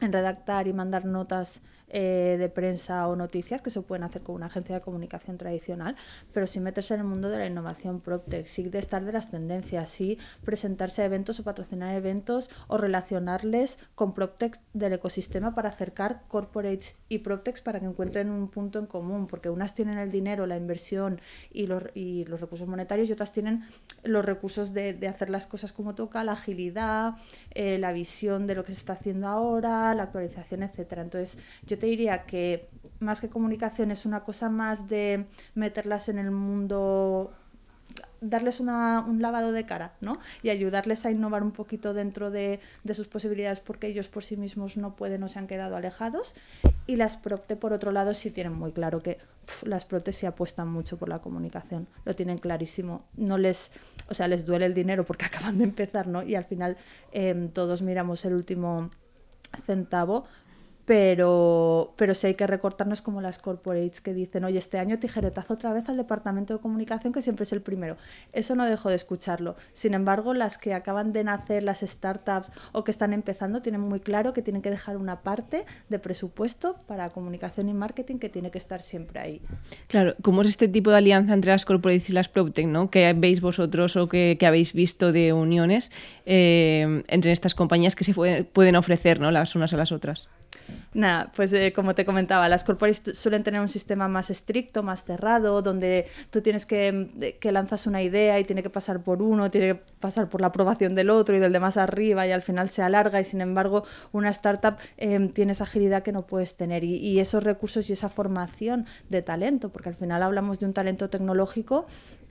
en 0.00 0.12
redactar 0.12 0.66
y 0.66 0.72
mandar 0.72 1.04
notas 1.04 1.62
eh, 1.90 2.36
de 2.38 2.48
prensa 2.48 3.08
o 3.08 3.16
noticias 3.16 3.62
que 3.62 3.70
se 3.70 3.80
pueden 3.80 4.04
hacer 4.04 4.22
con 4.22 4.34
una 4.34 4.46
agencia 4.46 4.74
de 4.74 4.80
comunicación 4.80 5.38
tradicional, 5.38 5.96
pero 6.32 6.46
sí 6.46 6.60
meterse 6.60 6.94
en 6.94 7.00
el 7.00 7.06
mundo 7.06 7.28
de 7.30 7.38
la 7.38 7.46
innovación 7.46 8.00
PropTech, 8.00 8.46
sí 8.46 8.68
de 8.68 8.78
estar 8.78 9.04
de 9.04 9.12
las 9.12 9.30
tendencias, 9.30 9.88
sí 9.88 10.18
presentarse 10.44 11.02
a 11.02 11.06
eventos 11.06 11.40
o 11.40 11.44
patrocinar 11.44 11.94
eventos 11.94 12.50
o 12.66 12.76
relacionarles 12.76 13.78
con 13.94 14.12
PropTech 14.12 14.60
del 14.74 14.92
ecosistema 14.92 15.54
para 15.54 15.70
acercar 15.70 16.22
corporates 16.28 16.96
y 17.08 17.18
PropTechs 17.18 17.60
para 17.62 17.80
que 17.80 17.86
encuentren 17.86 18.30
un 18.30 18.48
punto 18.48 18.78
en 18.78 18.86
común, 18.86 19.26
porque 19.26 19.48
unas 19.50 19.74
tienen 19.74 19.98
el 19.98 20.10
dinero, 20.10 20.46
la 20.46 20.56
inversión 20.56 21.20
y 21.50 21.66
los, 21.66 21.84
y 21.94 22.24
los 22.26 22.40
recursos 22.40 22.68
monetarios 22.68 23.08
y 23.08 23.12
otras 23.12 23.32
tienen 23.32 23.64
los 24.02 24.24
recursos 24.24 24.74
de, 24.74 25.08
hacer 25.08 25.30
las 25.30 25.46
cosas 25.46 25.72
como 25.72 25.94
toca, 25.94 26.22
la 26.24 26.32
agilidad, 26.32 27.14
eh, 27.54 27.78
la 27.78 27.92
visión 27.92 28.46
de 28.46 28.54
lo 28.54 28.64
que 28.64 28.72
se 28.72 28.78
está 28.78 28.92
haciendo 28.92 29.26
ahora, 29.26 29.94
la 29.94 30.04
actualización, 30.04 30.62
etcétera. 30.62 31.02
Entonces, 31.02 31.38
yo 31.64 31.77
te 31.78 31.86
diría 31.86 32.24
que 32.24 32.68
más 33.00 33.20
que 33.20 33.28
comunicación 33.28 33.90
es 33.90 34.06
una 34.06 34.24
cosa 34.24 34.50
más 34.50 34.88
de 34.88 35.26
meterlas 35.54 36.08
en 36.08 36.18
el 36.18 36.30
mundo 36.30 37.32
darles 38.20 38.60
una, 38.60 39.04
un 39.06 39.22
lavado 39.22 39.52
de 39.52 39.64
cara, 39.64 39.94
¿no? 40.00 40.18
Y 40.42 40.50
ayudarles 40.50 41.06
a 41.06 41.10
innovar 41.10 41.42
un 41.42 41.52
poquito 41.52 41.94
dentro 41.94 42.30
de, 42.30 42.60
de, 42.84 42.94
sus 42.94 43.06
posibilidades 43.06 43.60
porque 43.60 43.86
ellos 43.86 44.08
por 44.08 44.24
sí 44.24 44.36
mismos 44.36 44.76
no 44.76 44.96
pueden 44.96 45.22
o 45.22 45.28
se 45.28 45.38
han 45.38 45.46
quedado 45.46 45.76
alejados. 45.76 46.34
Y 46.86 46.96
las 46.96 47.16
PROPTE, 47.16 47.56
por 47.56 47.72
otro 47.72 47.92
lado, 47.92 48.14
sí 48.14 48.30
tienen 48.30 48.54
muy 48.54 48.72
claro 48.72 49.02
que 49.02 49.18
las 49.62 49.84
PROPTE 49.84 50.12
sí 50.12 50.26
apuestan 50.26 50.68
mucho 50.68 50.98
por 50.98 51.08
la 51.08 51.20
comunicación, 51.20 51.86
lo 52.04 52.14
tienen 52.14 52.38
clarísimo. 52.38 53.04
No 53.16 53.38
les, 53.38 53.72
o 54.08 54.14
sea, 54.14 54.28
les 54.28 54.44
duele 54.44 54.66
el 54.66 54.74
dinero 54.74 55.04
porque 55.04 55.24
acaban 55.26 55.58
de 55.58 55.64
empezar, 55.64 56.06
¿no? 56.06 56.22
Y 56.22 56.34
al 56.34 56.44
final 56.44 56.76
eh, 57.12 57.50
todos 57.52 57.82
miramos 57.82 58.24
el 58.24 58.34
último 58.34 58.90
centavo, 59.64 60.24
pero, 60.88 61.92
pero 61.96 62.14
sí 62.14 62.28
hay 62.28 62.34
que 62.34 62.46
recortarnos 62.46 63.02
como 63.02 63.20
las 63.20 63.38
corporates 63.38 64.00
que 64.00 64.14
dicen, 64.14 64.44
oye, 64.44 64.56
este 64.56 64.78
año 64.78 64.98
tijeretazo 64.98 65.52
otra 65.52 65.70
vez 65.74 65.86
al 65.90 65.98
departamento 65.98 66.54
de 66.54 66.60
comunicación, 66.60 67.12
que 67.12 67.20
siempre 67.20 67.42
es 67.42 67.52
el 67.52 67.60
primero. 67.60 67.98
Eso 68.32 68.54
no 68.54 68.64
dejo 68.64 68.88
de 68.88 68.94
escucharlo. 68.94 69.54
Sin 69.74 69.92
embargo, 69.92 70.32
las 70.32 70.56
que 70.56 70.72
acaban 70.72 71.12
de 71.12 71.24
nacer, 71.24 71.62
las 71.62 71.80
startups 71.80 72.52
o 72.72 72.84
que 72.84 72.90
están 72.90 73.12
empezando, 73.12 73.60
tienen 73.60 73.82
muy 73.82 74.00
claro 74.00 74.32
que 74.32 74.40
tienen 74.40 74.62
que 74.62 74.70
dejar 74.70 74.96
una 74.96 75.20
parte 75.20 75.66
de 75.90 75.98
presupuesto 75.98 76.76
para 76.86 77.10
comunicación 77.10 77.68
y 77.68 77.74
marketing 77.74 78.16
que 78.16 78.30
tiene 78.30 78.50
que 78.50 78.56
estar 78.56 78.80
siempre 78.80 79.20
ahí. 79.20 79.42
Claro, 79.88 80.14
¿cómo 80.22 80.40
es 80.40 80.48
este 80.48 80.68
tipo 80.68 80.90
de 80.90 80.96
alianza 80.96 81.34
entre 81.34 81.50
las 81.52 81.66
corporates 81.66 82.08
y 82.08 82.14
las 82.14 82.30
PropTech, 82.30 82.66
¿no? 82.66 82.88
que 82.88 83.12
veis 83.12 83.42
vosotros 83.42 83.94
o 83.96 84.08
que, 84.08 84.38
habéis 84.40 84.72
visto 84.72 85.12
de 85.12 85.34
uniones 85.34 85.92
eh, 86.24 87.02
entre 87.08 87.32
estas 87.32 87.54
compañías 87.54 87.94
que 87.94 88.04
se 88.04 88.14
pueden 88.14 88.76
ofrecer 88.76 89.20
¿no? 89.20 89.30
las 89.30 89.54
unas 89.54 89.74
a 89.74 89.76
las 89.76 89.92
otras? 89.92 90.30
Nada, 90.94 91.30
pues 91.36 91.52
eh, 91.52 91.72
como 91.72 91.94
te 91.94 92.04
comentaba, 92.04 92.48
las 92.48 92.64
corporates 92.64 93.18
suelen 93.18 93.44
tener 93.44 93.60
un 93.60 93.68
sistema 93.68 94.08
más 94.08 94.30
estricto, 94.30 94.82
más 94.82 95.04
cerrado, 95.04 95.62
donde 95.62 96.06
tú 96.30 96.40
tienes 96.40 96.66
que, 96.66 96.92
mm, 96.92 97.38
que 97.38 97.52
lanzas 97.52 97.86
una 97.86 98.02
idea 98.02 98.38
y 98.40 98.44
tiene 98.44 98.62
que 98.62 98.70
pasar 98.70 99.02
por 99.02 99.22
uno, 99.22 99.50
tiene 99.50 99.74
que 99.74 99.74
pasar 100.00 100.28
por 100.28 100.40
la 100.40 100.48
aprobación 100.48 100.94
del 100.94 101.10
otro 101.10 101.36
y 101.36 101.40
del 101.40 101.52
de 101.52 101.60
más 101.60 101.76
arriba 101.76 102.26
y 102.26 102.32
al 102.32 102.42
final 102.42 102.68
se 102.68 102.82
alarga 102.82 103.20
y 103.20 103.24
sin 103.24 103.40
embargo 103.40 103.84
una 104.12 104.30
startup 104.30 104.76
eh, 104.96 105.30
tiene 105.34 105.52
esa 105.52 105.64
agilidad 105.64 106.02
que 106.02 106.12
no 106.12 106.26
puedes 106.26 106.56
tener 106.56 106.84
y, 106.84 106.96
y 106.96 107.20
esos 107.20 107.44
recursos 107.44 107.88
y 107.90 107.92
esa 107.92 108.08
formación 108.08 108.86
de 109.08 109.22
talento, 109.22 109.70
porque 109.70 109.90
al 109.90 109.94
final 109.94 110.22
hablamos 110.22 110.58
de 110.58 110.66
un 110.66 110.72
talento 110.72 111.10
tecnológico 111.10 111.86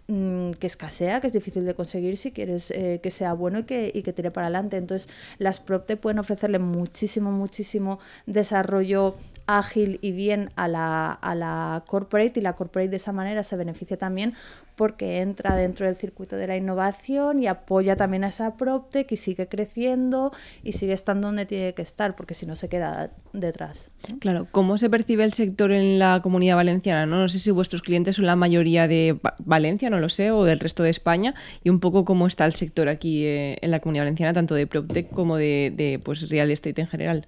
Mm, 0.09 0.51
que 0.51 0.67
escasea, 0.67 1.19
que 1.19 1.27
es 1.27 1.33
difícil 1.33 1.65
de 1.65 1.75
conseguir 1.75 2.15
si 2.15 2.31
quieres 2.31 2.71
eh, 2.71 3.01
que 3.03 3.11
sea 3.11 3.33
bueno 3.33 3.59
y 3.59 3.63
que, 3.63 3.91
y 3.93 4.03
que 4.03 4.13
tire 4.13 4.31
para 4.31 4.47
adelante. 4.47 4.77
Entonces, 4.77 5.09
las 5.37 5.59
PropTech 5.59 5.99
pueden 5.99 6.19
ofrecerle 6.19 6.59
muchísimo, 6.59 7.29
muchísimo 7.31 7.99
desarrollo 8.25 9.15
ágil 9.47 9.99
y 10.01 10.11
bien 10.11 10.51
a 10.55 10.67
la, 10.67 11.11
a 11.11 11.35
la 11.35 11.83
corporate 11.87 12.39
y 12.39 12.43
la 12.43 12.53
corporate 12.53 12.89
de 12.89 12.97
esa 12.97 13.13
manera 13.13 13.43
se 13.43 13.55
beneficia 13.55 13.97
también 13.97 14.33
porque 14.77 15.21
entra 15.21 15.55
dentro 15.55 15.87
del 15.87 15.95
circuito 15.95 16.37
de 16.37 16.45
la 16.45 16.55
innovación 16.55 17.41
y 17.41 17.47
apoya 17.47 17.95
también 17.95 18.23
a 18.23 18.27
esa 18.27 18.57
PropTech 18.57 19.11
y 19.11 19.17
sigue 19.17 19.47
creciendo 19.47 20.31
y 20.63 20.73
sigue 20.73 20.93
estando 20.93 21.29
donde 21.29 21.47
tiene 21.47 21.73
que 21.73 21.81
estar, 21.81 22.15
porque 22.15 22.35
si 22.35 22.45
no 22.45 22.55
se 22.55 22.69
queda 22.69 23.09
detrás. 23.33 23.89
Claro, 24.19 24.47
¿cómo 24.51 24.77
se 24.77 24.89
percibe 24.89 25.23
el 25.23 25.33
sector 25.33 25.71
en 25.71 25.97
la 25.97 26.21
comunidad 26.21 26.57
valenciana? 26.57 27.07
No, 27.07 27.27
sé 27.27 27.39
si 27.39 27.49
vuestros 27.49 27.81
clientes 27.81 28.17
son 28.17 28.27
la 28.27 28.35
mayoría 28.35 28.87
de 28.87 29.19
Valencia, 29.39 29.89
no 29.89 29.99
lo 29.99 30.09
sé, 30.09 30.29
o 30.29 30.43
del 30.43 30.59
resto 30.59 30.83
de 30.83 30.91
España, 30.91 31.33
y 31.63 31.71
un 31.71 31.79
poco 31.79 32.05
cómo 32.05 32.27
está 32.27 32.45
el 32.45 32.53
sector 32.53 32.87
aquí 32.87 33.25
eh, 33.25 33.57
en 33.61 33.71
la 33.71 33.79
comunidad 33.79 34.03
valenciana, 34.03 34.33
tanto 34.33 34.53
de 34.53 34.67
PropTech 34.67 35.09
como 35.09 35.37
de, 35.37 35.73
de 35.75 35.97
pues, 35.97 36.29
real 36.29 36.51
estate 36.51 36.81
en 36.81 36.87
general. 36.87 37.25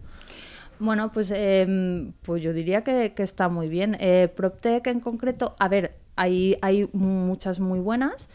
Bueno, 0.80 1.12
pues, 1.12 1.32
eh, 1.36 2.12
pues 2.22 2.42
yo 2.42 2.54
diría 2.54 2.84
que, 2.84 3.13
está 3.18 3.50
muy 3.50 3.68
bien. 3.68 3.98
Eh, 4.00 4.30
PropTech 4.34 4.88
en 4.88 5.02
concreto, 5.02 5.56
a 5.60 5.68
ver, 5.68 5.96
hay, 6.15 6.58
hay 6.62 6.89
muchas 6.94 7.60
muy 7.60 7.80
buenas. 7.80 8.30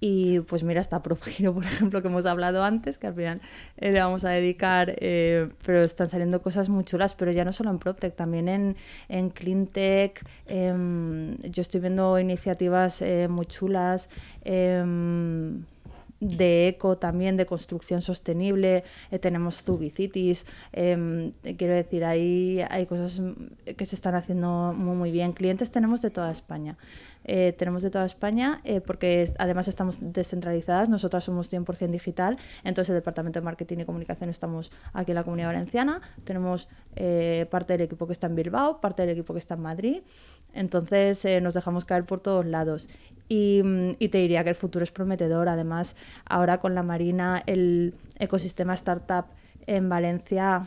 Y 0.00 0.40
pues 0.40 0.62
mira, 0.62 0.80
está 0.80 1.02
Profiro, 1.02 1.52
por 1.54 1.64
ejemplo, 1.64 2.02
que 2.02 2.08
hemos 2.08 2.26
hablado 2.26 2.62
antes, 2.62 2.98
que 2.98 3.08
al 3.08 3.14
final 3.14 3.40
eh, 3.76 3.90
le 3.90 4.00
vamos 4.00 4.24
a 4.24 4.30
dedicar, 4.30 4.94
eh, 4.98 5.48
pero 5.64 5.80
están 5.80 6.06
saliendo 6.06 6.40
cosas 6.40 6.68
muy 6.68 6.84
chulas, 6.84 7.14
pero 7.14 7.32
ya 7.32 7.44
no 7.44 7.52
solo 7.52 7.70
en 7.70 7.78
PropTech, 7.78 8.14
también 8.14 8.48
en, 8.48 8.76
en 9.08 9.30
CleanTech. 9.30 10.24
Em, 10.46 11.36
yo 11.42 11.60
estoy 11.62 11.80
viendo 11.80 12.18
iniciativas 12.18 13.02
eh, 13.02 13.26
muy 13.28 13.46
chulas. 13.46 14.08
De 16.20 16.68
eco 16.68 16.98
también, 16.98 17.36
de 17.36 17.46
construcción 17.46 18.02
sostenible, 18.02 18.84
eh, 19.10 19.18
tenemos 19.18 19.62
Zubicities, 19.62 20.46
eh, 20.72 21.32
quiero 21.56 21.74
decir, 21.74 22.04
ahí 22.04 22.60
hay 22.70 22.86
cosas 22.86 23.20
que 23.76 23.86
se 23.86 23.94
están 23.94 24.14
haciendo 24.14 24.74
muy, 24.76 24.96
muy 24.96 25.10
bien. 25.10 25.32
Clientes 25.32 25.70
tenemos 25.70 26.02
de 26.02 26.10
toda 26.10 26.30
España. 26.30 26.76
Eh, 27.24 27.52
tenemos 27.52 27.82
de 27.82 27.90
toda 27.90 28.06
España 28.06 28.60
eh, 28.64 28.80
porque 28.80 29.30
además 29.38 29.68
estamos 29.68 29.98
descentralizadas, 30.00 30.88
nosotras 30.88 31.24
somos 31.24 31.52
100% 31.52 31.90
digital, 31.90 32.38
entonces 32.64 32.90
el 32.90 32.94
Departamento 32.94 33.40
de 33.40 33.44
Marketing 33.44 33.78
y 33.78 33.84
Comunicación 33.84 34.30
estamos 34.30 34.72
aquí 34.94 35.10
en 35.10 35.16
la 35.16 35.24
Comunidad 35.24 35.48
Valenciana, 35.48 36.00
tenemos 36.24 36.68
parte 37.50 37.74
del 37.74 37.82
equipo 37.82 38.06
que 38.06 38.12
está 38.12 38.28
en 38.28 38.34
Bilbao, 38.34 38.80
parte 38.80 39.02
del 39.02 39.10
equipo 39.10 39.34
que 39.34 39.40
está 39.40 39.54
en 39.54 39.60
Madrid 39.60 40.00
Entonces 40.54 41.26
nos 41.42 41.54
dejamos 41.54 41.84
caer 41.84 42.04
por 42.04 42.20
todos 42.20 42.46
lados. 42.46 42.88
Y, 43.28 43.62
mm, 43.62 43.96
y, 43.98 44.08
te 44.08 44.18
diría 44.18 44.42
que 44.44 44.50
el 44.50 44.56
futuro 44.56 44.82
es 44.82 44.90
prometedor. 44.90 45.48
Además, 45.48 45.96
ahora 46.24 46.58
con 46.60 46.74
la 46.74 46.82
Marina, 46.82 47.42
el 47.46 47.94
ecosistema 48.18 48.74
startup 48.74 49.26
en 49.66 49.88
Valencia 49.88 50.66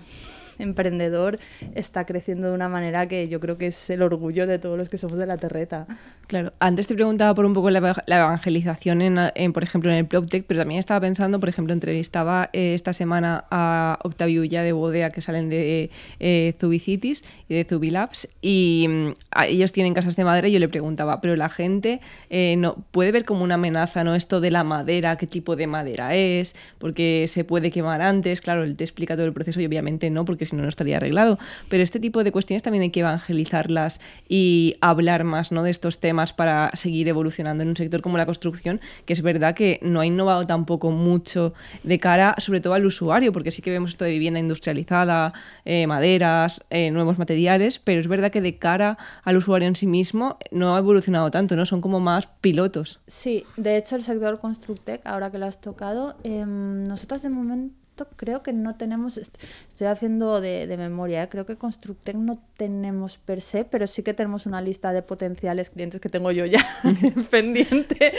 emprendedor 0.62 1.40
está 1.76 2.06
creciendo 2.06 2.48
de 2.48 2.54
una 2.54 2.70
manera 2.70 3.08
que 3.08 3.28
yo 3.28 3.40
creo 3.40 3.58
que 3.58 3.68
es 3.68 3.90
el 3.90 4.02
orgullo 4.02 4.48
de 4.48 4.60
todos 4.60 4.78
los 4.78 4.90
que 4.90 4.98
somos 4.98 5.18
de 5.18 5.26
la 5.26 5.38
terreta. 5.38 5.88
Claro, 6.28 6.54
antes 6.60 6.88
te 6.88 6.96
preguntaba 6.96 7.36
por 7.36 7.46
un 7.46 7.54
poco 7.54 7.70
la, 7.70 7.80
evangelización, 8.08 9.02
en, 9.02 9.54
por 9.54 9.64
ejemplo, 9.64 9.92
en 9.92 9.98
el 9.98 10.06
PropTech, 10.06 10.46
pero 10.46 10.62
también 10.62 10.80
estaba 10.80 11.02
pensando, 11.02 11.40
por 11.40 11.50
ejemplo, 11.50 11.74
entrevistaba 11.74 12.50
eh, 12.54 12.74
esta 12.74 12.94
semana 12.94 13.46
a 13.52 14.00
Octavio 14.04 14.44
ya 14.46 14.64
de 14.64 14.72
Bodea, 14.72 15.10
que 15.10 15.22
salen 15.22 15.50
de 15.50 15.90
eh, 16.20 16.56
Zubicities 16.60 17.26
y 17.50 17.56
de 17.56 17.66
Zubilabs, 17.66 18.30
y 18.42 18.86
mm, 18.90 19.10
ellos 19.48 19.72
tienen 19.72 19.94
casas 19.94 20.16
de 20.16 20.24
madera 20.24 20.48
y 20.48 20.54
yo 20.54 20.60
le 20.60 20.70
preguntaba, 20.70 21.20
pero 21.20 21.36
la 21.36 21.50
gente 21.50 22.00
eh, 22.30 22.56
no 22.58 22.76
puede 22.92 23.12
ver 23.12 23.26
como 23.26 23.44
una 23.44 23.56
amenaza, 23.56 24.04
¿no? 24.04 24.16
Esto 24.16 24.40
de 24.40 24.52
la 24.52 24.64
madera, 24.64 25.18
qué 25.18 25.28
tipo 25.28 25.56
de 25.56 25.68
madera 25.68 26.16
es, 26.16 26.56
porque 26.78 27.26
se 27.28 27.44
puede 27.44 27.72
quemar 27.72 28.02
antes, 28.02 28.40
claro, 28.42 28.64
él 28.64 28.76
te 28.78 28.84
explica 28.84 29.16
todo 29.16 29.26
el 29.26 29.34
proceso 29.34 29.60
y 29.60 29.66
obviamente 29.66 30.10
no, 30.10 30.24
porque 30.24 30.46
si 30.52 30.56
no, 30.56 30.64
no 30.64 30.70
estaría 30.70 30.98
arreglado. 30.98 31.40
Pero 31.70 31.84
este 31.84 32.00
tipo 32.00 32.24
de 32.24 32.32
cuestiones 32.32 32.64
también 32.64 32.84
hay 32.84 32.92
que 32.92 33.00
evangelizarlas 33.00 34.00
y 34.30 34.76
hablar 34.82 35.24
más 35.24 35.52
¿no? 35.52 35.64
de 35.64 35.72
estos 35.72 36.00
temas 36.00 36.34
para 36.34 36.70
seguir 36.74 37.08
evolucionando 37.08 37.64
en 37.64 37.70
un 37.70 37.76
sector 37.76 38.02
como 38.02 38.18
la 38.18 38.26
construcción, 38.26 38.80
que 39.06 39.14
es 39.14 39.22
verdad 39.22 39.56
que 39.56 39.80
no 39.82 40.00
ha 40.00 40.06
innovado 40.06 40.46
tampoco 40.46 40.92
mucho 40.92 41.54
de 41.84 42.00
cara, 42.00 42.36
sobre 42.38 42.62
todo 42.62 42.74
al 42.74 42.86
usuario, 42.86 43.32
porque 43.32 43.52
sí 43.52 43.62
que 43.62 43.72
vemos 43.72 43.92
esto 43.92 44.06
de 44.06 44.12
vivienda 44.12 44.40
industrializada, 44.40 45.34
eh, 45.66 45.88
maderas, 45.88 46.64
eh, 46.70 46.92
nuevos 46.92 47.18
materiales, 47.18 47.80
pero 47.80 48.00
es 48.00 48.08
verdad 48.08 48.32
que 48.32 48.42
de 48.42 48.58
cara 48.58 48.98
al 49.24 49.38
usuario 49.38 49.68
en 49.68 49.76
sí 49.76 49.88
mismo 49.88 50.38
no 50.52 50.76
ha 50.76 50.80
evolucionado 50.80 51.32
tanto, 51.32 51.56
¿no? 51.56 51.66
Son 51.66 51.82
como 51.82 52.00
más 52.00 52.28
pilotos. 52.42 53.00
Sí, 53.08 53.46
de 53.58 53.78
hecho 53.78 53.96
el 53.96 54.04
sector 54.04 54.40
Constructec, 54.40 55.02
ahora 55.06 55.32
que 55.32 55.38
lo 55.38 55.46
has 55.46 55.62
tocado, 55.62 56.16
eh, 56.24 56.46
nosotros 56.46 57.22
de 57.22 57.30
momento 57.30 57.81
creo 58.16 58.44
que 58.44 58.54
no 58.54 58.76
tenemos, 58.76 59.18
estoy 59.18 59.88
haciendo 59.88 60.42
de, 60.42 60.74
memoria, 60.78 61.24
¿eh? 61.24 61.30
creo 61.30 61.46
que 61.46 61.56
Constructec 61.56 62.16
no 62.16 62.42
tenemos 62.58 63.18
per 63.18 63.42
se, 63.42 63.66
pero 63.66 63.88
sí 63.88 64.04
que 64.04 64.14
tenemos 64.14 64.46
una 64.46 64.62
lista 64.62 64.94
de 64.94 65.02
potenciales 65.02 65.70
clientes 65.70 66.00
que 66.00 66.10
tengo 66.10 66.32
yo 66.32 66.46
ya 66.46 66.66
pendiente. 67.32 68.14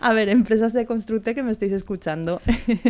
A 0.00 0.12
ver, 0.12 0.28
empresas 0.28 0.72
de 0.72 0.86
Constructec 0.86 1.36
que 1.36 1.42
me 1.42 1.52
estáis 1.52 1.72
escuchando, 1.72 2.40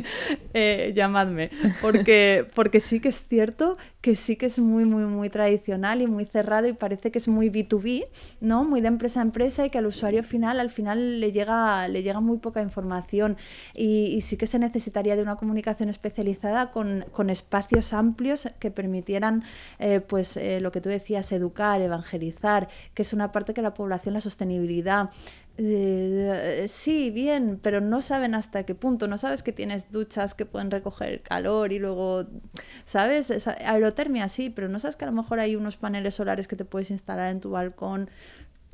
eh, 0.54 0.92
llamadme, 0.94 1.50
porque, 1.80 2.46
porque 2.54 2.80
sí 2.80 3.00
que 3.00 3.08
es 3.08 3.24
cierto 3.26 3.76
que 4.00 4.14
sí 4.14 4.36
que 4.36 4.46
es 4.46 4.58
muy, 4.58 4.84
muy, 4.84 5.04
muy 5.04 5.30
tradicional 5.30 6.00
y 6.00 6.06
muy 6.06 6.26
cerrado 6.26 6.68
y 6.68 6.72
parece 6.72 7.10
que 7.10 7.18
es 7.18 7.28
muy 7.28 7.50
B2B, 7.50 8.06
¿no? 8.40 8.64
Muy 8.64 8.80
de 8.80 8.88
empresa 8.88 9.20
a 9.20 9.22
empresa 9.24 9.66
y 9.66 9.70
que 9.70 9.78
al 9.78 9.86
usuario 9.86 10.22
final, 10.22 10.60
al 10.60 10.70
final 10.70 11.20
le 11.20 11.32
llega, 11.32 11.88
le 11.88 12.02
llega 12.02 12.20
muy 12.20 12.38
poca 12.38 12.62
información 12.62 13.36
y, 13.74 14.20
sí 14.20 14.36
que 14.36 14.46
se 14.46 14.58
necesitaría 14.58 15.16
de 15.16 15.22
una 15.22 15.36
comunicación 15.36 15.65
especializada 15.70 16.70
con, 16.70 17.04
con 17.12 17.30
espacios 17.30 17.92
amplios 17.92 18.48
que 18.58 18.70
permitieran, 18.70 19.44
eh, 19.78 20.00
pues, 20.00 20.36
eh, 20.36 20.60
lo 20.60 20.72
que 20.72 20.80
tú 20.80 20.88
decías, 20.88 21.32
educar, 21.32 21.80
evangelizar, 21.80 22.68
que 22.94 23.02
es 23.02 23.12
una 23.12 23.32
parte 23.32 23.54
que 23.54 23.62
la 23.62 23.74
población, 23.74 24.14
la 24.14 24.20
sostenibilidad, 24.20 25.10
eh, 25.58 26.66
sí, 26.68 27.10
bien, 27.10 27.58
pero 27.62 27.80
no 27.80 28.02
saben 28.02 28.34
hasta 28.34 28.64
qué 28.64 28.74
punto. 28.74 29.08
No 29.08 29.16
sabes 29.18 29.42
que 29.42 29.52
tienes 29.52 29.90
duchas 29.90 30.34
que 30.34 30.44
pueden 30.46 30.70
recoger 30.70 31.08
el 31.10 31.22
calor 31.22 31.72
y 31.72 31.78
luego, 31.78 32.26
¿sabes? 32.84 33.30
aerotermia, 33.64 34.28
sí, 34.28 34.50
pero 34.50 34.68
no 34.68 34.78
sabes 34.78 34.96
que 34.96 35.04
a 35.04 35.08
lo 35.08 35.14
mejor 35.14 35.40
hay 35.40 35.56
unos 35.56 35.76
paneles 35.78 36.14
solares 36.14 36.46
que 36.46 36.56
te 36.56 36.64
puedes 36.64 36.90
instalar 36.90 37.30
en 37.30 37.40
tu 37.40 37.50
balcón, 37.50 38.10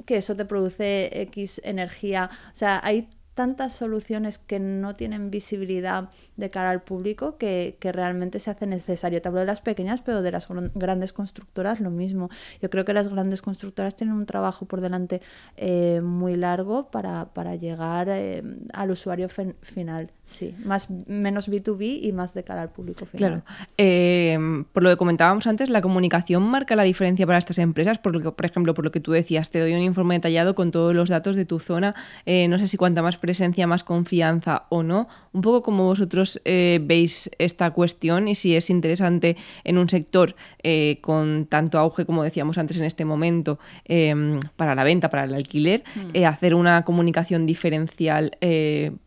que 0.07 0.17
eso 0.17 0.37
te 0.37 0.45
produce 0.45 1.23
X 1.23 1.61
energía. 1.65 2.31
O 2.53 2.55
sea, 2.55 2.81
hay 2.83 3.09
tantas 3.35 3.73
soluciones 3.73 4.39
que 4.39 4.59
no 4.59 4.95
tienen 4.95 5.31
visibilidad 5.31 6.11
de 6.37 6.51
cara 6.51 6.71
al 6.71 6.83
público 6.83 7.39
que, 7.39 7.77
realmente 7.81 8.39
se 8.39 8.51
hace 8.51 8.67
necesario. 8.67 9.21
Te 9.21 9.29
hablo 9.29 9.41
de 9.41 9.47
las 9.47 9.61
pequeñas, 9.61 10.01
pero 10.01 10.23
de 10.23 10.31
las 10.31 10.49
grandes 10.75 11.13
constructoras 11.13 11.81
lo 11.81 11.91
mismo. 11.91 12.31
Yo 12.61 12.71
creo 12.71 12.85
que 12.85 12.93
las 12.93 13.09
grandes 13.09 13.43
constructoras 13.43 13.97
tienen 13.97 14.17
un 14.17 14.27
trabajo 14.27 14.67
por 14.67 14.81
delante 14.81 15.21
eh, 15.57 16.01
muy 16.03 16.37
largo 16.37 16.91
para, 16.91 17.57
llegar 17.57 18.09
eh, 18.09 18.43
al 18.73 18.91
usuario 18.91 19.29
final. 19.29 20.13
Sí, 20.33 20.55
más, 20.65 20.91
menos 21.07 21.49
B2B 21.49 22.01
y 22.03 22.13
más 22.13 22.35
de 22.35 22.45
cara 22.45 22.63
al 22.63 22.71
público 22.71 23.07
final. 23.07 23.43
Claro. 23.43 23.43
Eh, 23.79 24.65
por 24.73 24.83
lo 24.83 24.91
que 24.91 24.97
comentábamos 24.97 25.47
antes, 25.47 25.71
la 25.71 25.83
comunicación 25.83 26.43
marca 26.43 26.77
la 26.77 26.83
diferencia 26.83 27.27
para 27.27 27.39
estas 27.39 27.59
empresas. 27.59 27.99
Por, 27.99 28.13
lo 28.13 28.21
que, 28.21 28.31
por 28.33 28.47
ejemplo, 28.47 28.75
por 28.75 28.85
lo 28.85 28.91
que 28.91 29.01
tú 29.01 29.13
decías, 29.13 29.51
te 29.51 29.61
doy 29.61 29.75
un 29.75 29.83
informe 29.83 30.15
detallado 30.15 30.55
con 30.55 30.71
todos 30.71 30.95
los 30.95 31.09
datos 31.09 31.37
de 31.37 31.45
tu 31.45 31.59
zona. 31.61 31.95
no 32.27 32.59
sé 32.59 32.67
si 32.67 32.77
cuanta 32.77 33.03
más 33.03 33.19
presencia, 33.19 33.67
más 33.67 33.85
confianza 33.85 34.65
o 34.69 34.83
no. 34.83 35.09
Un 35.33 35.41
poco 35.41 35.63
como 35.63 35.85
vosotros 35.85 36.41
eh, 36.45 36.81
veis 36.83 37.31
esta 37.39 37.71
cuestión 37.71 38.29
y 38.29 38.35
si 38.35 38.57
es 38.57 38.71
interesante 38.71 39.37
en 39.65 39.79
un 39.79 39.89
sector 39.89 40.35
eh, 40.63 40.99
con 41.01 41.47
tanto 41.47 41.79
auge, 41.79 42.05
como 42.05 42.23
decíamos 42.23 42.59
antes 42.59 42.77
en 42.79 42.85
este 42.85 43.05
momento, 43.05 43.59
em, 43.85 44.41
para 44.57 44.75
la 44.75 44.85
venta, 44.85 45.09
para 45.09 45.25
el 45.25 45.35
alquiler, 45.35 45.83
mm. 45.95 46.01
eh, 46.15 46.27
hacer 46.27 46.55
una 46.55 46.85
comunicación 46.85 47.47
diferencial, 47.47 48.37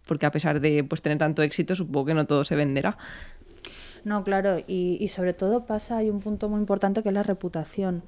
porque 0.06 0.26
a 0.26 0.32
pesar 0.32 0.60
de 0.60 0.84
pues, 0.84 1.02
tener 1.02 1.18
tanto 1.18 1.42
éxito, 1.42 1.76
supongo 1.76 2.06
que 2.06 2.14
no 2.14 2.26
todo 2.26 2.46
se 2.46 2.56
venderá. 2.56 2.98
No, 4.04 4.24
claro, 4.24 4.58
y, 4.68 5.08
sobre 5.08 5.34
todo 5.34 5.66
pasa, 5.66 5.98
hay 5.98 6.10
un 6.10 6.20
punto 6.20 6.48
muy 6.48 6.60
importante 6.60 7.02
que 7.02 7.10
es 7.10 7.14
la 7.14 7.24
reputación. 7.24 8.04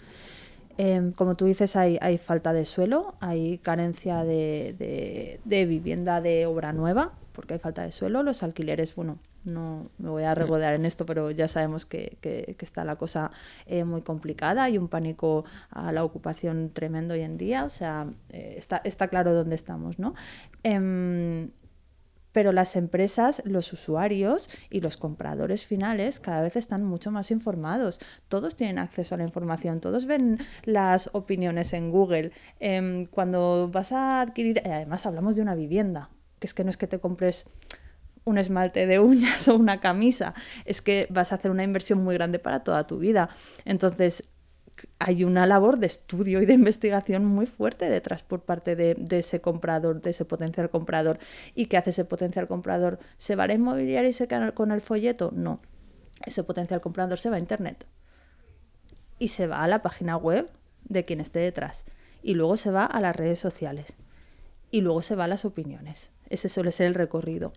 Em, 0.78 1.12
como 1.12 1.36
tú 1.36 1.46
dices, 1.46 1.76
hay, 1.76 1.98
hay, 2.02 2.20
falta 2.20 2.54
de 2.54 2.66
suelo, 2.66 3.16
hay 3.20 3.58
carencia 3.58 4.24
de, 4.24 5.40
de 5.44 5.66
vivienda 5.66 6.22
de 6.22 6.46
obra 6.46 6.72
nueva, 6.72 7.14
porque 7.34 7.56
hay 7.56 7.60
falta 7.60 7.82
de 7.82 7.92
suelo, 7.92 8.22
los 8.22 8.44
alquileres, 8.44 8.94
bueno, 8.94 9.18
no 9.48 9.90
me 9.98 10.10
voy 10.10 10.24
a 10.24 10.36
regodear 10.36 10.74
en 10.74 10.86
esto, 10.86 11.06
pero 11.06 11.32
ya 11.32 11.48
sabemos 11.48 11.86
que, 11.86 12.18
está 12.60 12.84
la 12.84 12.98
cosa 12.98 13.32
eh, 13.66 13.84
muy 13.84 14.02
complicada, 14.02 14.64
hay 14.64 14.78
un 14.78 14.88
pánico 14.88 15.46
a 15.70 15.92
la 15.92 16.04
ocupación 16.04 16.70
tremendo 16.74 17.14
hoy 17.14 17.22
en 17.22 17.38
día, 17.38 17.64
o 17.64 17.70
sea, 17.70 18.08
eh, 18.30 18.56
está, 18.58 18.82
está 18.84 19.08
claro 19.08 19.34
dónde 19.34 19.56
estamos, 19.56 20.00
¿no? 20.00 20.14
Pero 22.38 22.52
las 22.52 22.76
empresas, 22.76 23.42
los 23.46 23.74
usuarios 23.74 24.48
y 24.70 24.82
los 24.82 24.96
compradores 24.96 25.66
finales 25.66 26.20
cada 26.20 26.44
vez 26.44 26.56
están 26.56 26.84
mucho 26.84 27.10
más 27.10 27.32
informados. 27.32 28.00
Todos 28.28 28.56
tienen 28.56 28.78
acceso 28.78 29.16
a 29.16 29.18
la 29.18 29.24
información, 29.24 29.80
todos 29.82 30.06
ven 30.06 30.38
las 30.64 31.10
opiniones 31.14 31.74
en 31.74 31.90
Google. 31.90 32.32
Em, 32.60 33.08
cuando 33.08 33.72
vas 33.74 33.92
a 33.92 34.22
adquirir, 34.22 34.60
eh, 34.60 34.72
además 34.72 35.08
hablamos 35.08 35.36
de 35.36 35.42
una 35.42 35.56
vivienda, 35.56 36.12
que 36.38 36.46
es 36.46 36.54
que 36.54 36.64
no 36.64 36.70
es 36.70 36.78
que 36.78 36.86
te 36.86 37.00
compres 37.00 37.50
un 38.24 38.38
esmalte 38.38 38.86
de 38.86 39.00
uñas 39.00 39.48
o 39.48 39.56
una 39.56 39.80
camisa, 39.80 40.36
es 40.66 40.84
que 40.84 41.08
vas 41.10 41.32
a 41.32 41.36
hacer 41.38 41.50
una 41.50 41.64
inversión 41.64 42.04
muy 42.04 42.14
grande 42.14 42.38
para 42.38 42.64
toda 42.64 42.86
tu 42.86 43.00
vida. 43.00 43.30
Entonces, 43.66 44.26
hay 45.00 45.24
una 45.24 45.46
labor 45.46 45.78
de 45.78 45.88
estudio 45.88 46.42
y 46.42 46.46
de 46.46 46.54
investigación 46.54 47.26
muy 47.26 47.46
fuerte 47.46 47.90
detrás 47.90 48.24
por 48.24 48.42
parte 48.42 48.76
de, 48.76 48.96
ese 49.18 49.42
comprador, 49.42 50.02
de 50.02 50.12
ese 50.12 50.26
potencial 50.26 50.70
comprador. 50.70 51.20
¿Y 51.56 51.68
qué 51.68 51.78
hace 51.78 51.92
ese 51.92 52.06
potencial 52.06 52.48
comprador? 52.48 53.00
¿Se 53.18 53.36
va 53.36 53.44
a 53.44 53.48
la 53.48 53.54
inmobiliaria 53.54 54.10
y 54.10 54.14
se 54.14 54.28
queda 54.28 54.52
con 54.54 54.72
el 54.72 54.82
folleto? 54.82 55.32
No. 55.34 55.60
Ese 56.26 56.44
potencial 56.44 56.82
comprador 56.82 57.20
se 57.20 57.30
va 57.30 57.38
a 57.38 57.40
Internet 57.40 57.86
y 59.20 59.30
se 59.30 59.48
va 59.48 59.64
a 59.64 59.68
la 59.68 59.82
página 59.82 60.18
web 60.18 60.50
de 60.86 61.04
quien 61.04 61.22
esté 61.22 61.40
detrás. 61.40 61.86
Y 62.22 62.34
luego 62.34 62.58
se 62.58 62.72
va 62.72 62.86
a 62.86 63.00
las 63.00 63.16
redes 63.16 63.40
sociales. 63.40 63.98
Y 64.72 64.82
luego 64.82 65.02
se 65.02 65.16
va 65.16 65.26
a 65.26 65.28
las 65.30 65.46
opiniones. 65.46 66.12
Ese 66.30 66.50
suele 66.50 66.72
ser 66.72 66.88
el 66.88 66.96
recorrido. 66.96 67.54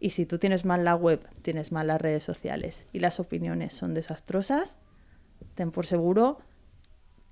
Y 0.00 0.10
si 0.10 0.26
tú 0.26 0.38
tienes 0.38 0.64
mal 0.64 0.84
la 0.84 0.94
web, 0.94 1.20
tienes 1.42 1.72
mal 1.72 1.86
las 1.86 2.00
redes 2.00 2.22
sociales 2.22 2.86
y 2.92 2.98
las 2.98 3.20
opiniones 3.20 3.72
son 3.72 3.94
desastrosas, 3.94 4.76
ten 5.54 5.70
por 5.70 5.86
seguro 5.86 6.38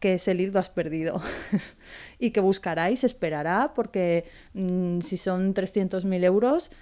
que 0.03 0.15
ese 0.15 0.35
lead 0.35 0.53
lo 0.53 0.59
has 0.59 0.69
perdido 0.69 1.23
y 2.19 2.33
que 2.33 2.41
buscará 2.41 2.91
y 2.91 2.97
se 2.97 3.07
esperará 3.07 3.73
porque 3.73 4.25
mm, 4.53 4.99
si 4.99 5.17
son 5.17 5.55
300.000 5.55 6.25
euros, 6.25 6.73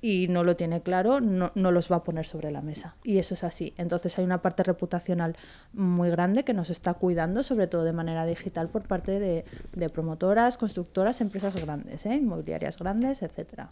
y 0.00 0.28
no 0.28 0.44
lo 0.44 0.56
tiene 0.56 0.80
claro, 0.80 1.20
no, 1.20 1.52
no, 1.54 1.70
los 1.70 1.90
va 1.90 1.96
a 1.96 2.04
poner 2.04 2.26
sobre 2.26 2.50
la 2.50 2.62
mesa. 2.62 2.96
Y 3.04 3.18
eso 3.18 3.34
es 3.34 3.44
así. 3.44 3.74
Entonces 3.76 4.18
hay 4.18 4.24
una 4.24 4.40
parte 4.40 4.62
reputacional 4.62 5.36
muy 5.72 6.10
grande 6.10 6.44
que 6.44 6.54
nos 6.54 6.70
está 6.70 6.94
cuidando, 6.94 7.42
sobre 7.42 7.66
todo 7.66 7.84
de 7.84 7.92
manera 7.92 8.24
digital, 8.26 8.68
por 8.68 8.82
parte 8.84 9.20
de, 9.20 9.44
de 9.74 9.88
promotoras, 9.88 10.56
constructoras, 10.56 11.20
empresas 11.20 11.56
grandes, 11.62 12.06
¿eh? 12.06 12.14
inmobiliarias 12.14 12.78
grandes, 12.78 13.22
etcétera. 13.22 13.68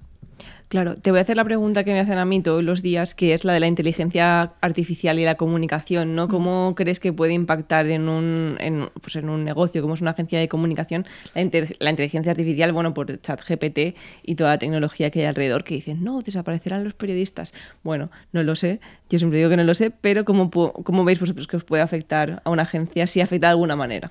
Claro, 0.68 0.96
te 0.96 1.11
voy 1.11 1.18
a 1.18 1.22
hacer 1.22 1.37
la 1.37 1.44
pregunta 1.44 1.85
que 1.85 1.92
me 1.92 2.00
hacen 2.00 2.18
a 2.18 2.24
mí 2.24 2.42
todos 2.42 2.62
los 2.62 2.82
días, 2.82 3.14
que 3.14 3.35
es 3.35 3.44
la 3.44 3.52
de 3.52 3.61
la 3.61 3.68
inteligencia 3.68 4.54
artificial 4.61 5.18
y 5.18 5.24
la 5.24 5.37
comunicación, 5.37 6.14
¿no? 6.14 6.28
¿Cómo 6.28 6.74
crees 6.74 6.98
que 6.98 7.12
puede 7.12 7.32
impactar 7.32 7.87
en 7.87 8.09
un, 8.09 8.56
en, 8.61 8.90
pues 9.00 9.16
en 9.16 9.30
un 9.30 9.44
negocio, 9.44 9.80
como 9.80 9.94
es 9.94 10.00
una 10.00 10.11
agencia 10.11 10.40
de 10.40 10.48
comunicación, 10.48 11.06
la, 11.35 11.42
la 11.78 11.90
inteligencia 11.90 12.32
artificial, 12.32 12.72
bueno, 12.72 12.94
por 12.94 13.20
ChatGPT 13.20 13.96
y 14.24 14.35
toda 14.35 14.50
la 14.50 14.59
tecnología 14.59 15.11
que 15.11 15.20
hay 15.20 15.26
alrededor, 15.26 15.62
que 15.62 15.74
dicen, 15.87 16.05
no, 16.05 16.20
desaparecerán 16.20 16.85
los 16.85 16.94
periodistas. 16.94 17.55
Bueno, 17.83 18.11
no 18.33 18.42
lo 18.42 18.55
sé, 18.55 18.81
yo 19.09 19.18
siempre 19.18 19.38
digo 19.38 19.51
que 19.51 19.57
no 19.57 19.64
lo 19.64 19.75
sé, 19.75 19.90
pero 19.90 20.25
¿cómo, 20.25 20.51
cómo 20.51 21.05
veis 21.05 21.20
vosotros 21.20 21.46
que 21.46 21.57
os 21.57 21.64
puede 21.64 21.83
afectar 21.83 22.42
a 22.44 22.51
una 22.51 22.62
agencia 22.62 23.07
si 23.07 23.20
afecta 23.20 23.49
de 23.49 23.53
alguna 23.53 23.77
manera? 23.77 24.11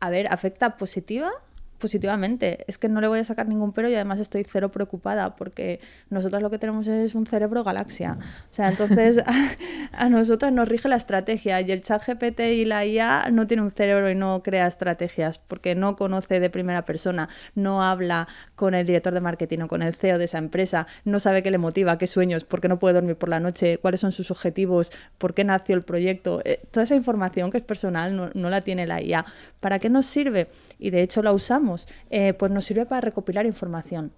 A 0.00 0.10
ver, 0.10 0.26
afecta 0.30 0.76
positiva 0.76 1.30
positivamente. 1.78 2.64
Es 2.68 2.78
que 2.78 2.88
no 2.88 3.00
le 3.00 3.08
voy 3.08 3.18
a 3.18 3.24
sacar 3.24 3.48
ningún 3.48 3.72
pero 3.72 3.88
y 3.88 3.94
además 3.94 4.20
estoy 4.20 4.44
cero 4.50 4.70
preocupada 4.70 5.36
porque 5.36 5.80
nosotras 6.10 6.42
lo 6.42 6.50
que 6.50 6.58
tenemos 6.58 6.86
es 6.86 7.14
un 7.14 7.26
cerebro 7.26 7.64
galaxia. 7.64 8.18
O 8.50 8.52
sea, 8.52 8.68
entonces 8.68 9.22
a, 9.92 10.08
nosotras 10.08 10.52
nos 10.52 10.68
rige 10.68 10.88
la 10.88 10.96
estrategia 10.96 11.60
y 11.60 11.72
el 11.72 11.80
chat 11.82 12.02
GPT 12.06 12.40
y 12.40 12.64
la 12.64 12.84
IA 12.84 13.30
no 13.32 13.46
tiene 13.46 13.62
un 13.62 13.70
cerebro 13.70 14.10
y 14.10 14.14
no 14.14 14.42
crea 14.42 14.66
estrategias 14.66 15.38
porque 15.38 15.74
no 15.74 15.96
conoce 15.96 16.40
de 16.40 16.50
primera 16.50 16.84
persona, 16.84 17.28
no 17.54 17.82
habla 17.82 18.28
con 18.54 18.74
el 18.74 18.86
director 18.86 19.12
de 19.12 19.20
marketing 19.20 19.60
o 19.60 19.68
con 19.68 19.82
el 19.82 19.94
CEO 19.94 20.18
de 20.18 20.24
esa 20.24 20.38
empresa, 20.38 20.86
no 21.04 21.20
sabe 21.20 21.42
qué 21.42 21.50
le 21.50 21.58
motiva, 21.58 21.98
qué 21.98 22.06
sueños, 22.06 22.44
por 22.44 22.60
qué 22.60 22.68
no 22.68 22.78
puede 22.78 22.94
dormir 22.94 23.16
por 23.16 23.28
la 23.28 23.40
noche, 23.40 23.78
cuáles 23.78 24.00
son 24.00 24.12
sus 24.12 24.30
objetivos, 24.30 24.92
por 25.18 25.34
qué 25.34 25.44
nació 25.44 25.74
el 25.74 25.82
proyecto. 25.82 26.40
Eh, 26.44 26.60
toda 26.70 26.84
esa 26.84 26.94
información 26.94 27.50
que 27.50 27.58
es 27.58 27.64
personal 27.64 28.16
no, 28.16 28.30
no 28.34 28.50
la 28.50 28.60
tiene 28.60 28.86
la 28.86 29.02
IA. 29.02 29.24
¿Para 29.60 29.78
qué 29.78 29.90
nos 29.90 30.06
sirve? 30.06 30.48
Y 30.78 30.90
de 30.90 31.02
hecho 31.02 31.22
la 31.22 31.32
usamos 31.32 31.63
eh, 32.10 32.34
pues 32.34 32.52
nos 32.52 32.64
sirve 32.64 32.86
para 32.86 33.00
recopilar 33.00 33.46
información. 33.46 34.12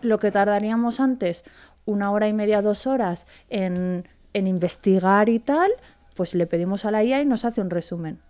Lo 0.00 0.18
que 0.18 0.30
tardaríamos 0.30 1.00
antes, 1.00 1.44
una 1.84 2.10
hora 2.10 2.28
y 2.28 2.32
media, 2.32 2.62
dos 2.62 2.86
horas 2.86 3.26
en, 3.50 4.04
investigar 4.34 5.28
y 5.28 5.38
tal, 5.38 5.70
pues 6.16 6.34
le 6.34 6.46
pedimos 6.46 6.84
a 6.84 6.90
la 6.90 7.04
IA 7.04 7.20
y 7.20 7.26
nos 7.26 7.44
hace 7.44 7.60
un 7.60 7.70
resumen. 7.70 8.20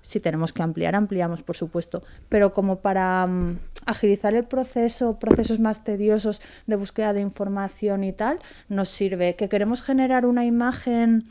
Si 0.00 0.20
tenemos 0.20 0.52
que 0.52 0.62
ampliar, 0.62 0.94
ampliamos, 0.94 1.42
por 1.42 1.56
supuesto. 1.56 2.02
Pero 2.28 2.52
como 2.52 2.80
para 2.80 3.26
mm, 3.26 3.58
agilizar 3.86 4.34
el 4.34 4.44
proceso, 4.44 5.18
procesos 5.18 5.60
más 5.60 5.82
tediosos 5.82 6.42
de 6.66 6.76
búsqueda 6.76 7.14
de 7.14 7.22
información 7.22 8.04
y 8.04 8.12
tal, 8.12 8.38
nos 8.68 8.90
sirve. 8.90 9.34
Que 9.34 9.48
queremos 9.48 9.82
generar 9.82 10.26
una 10.26 10.44
imagen 10.44 11.24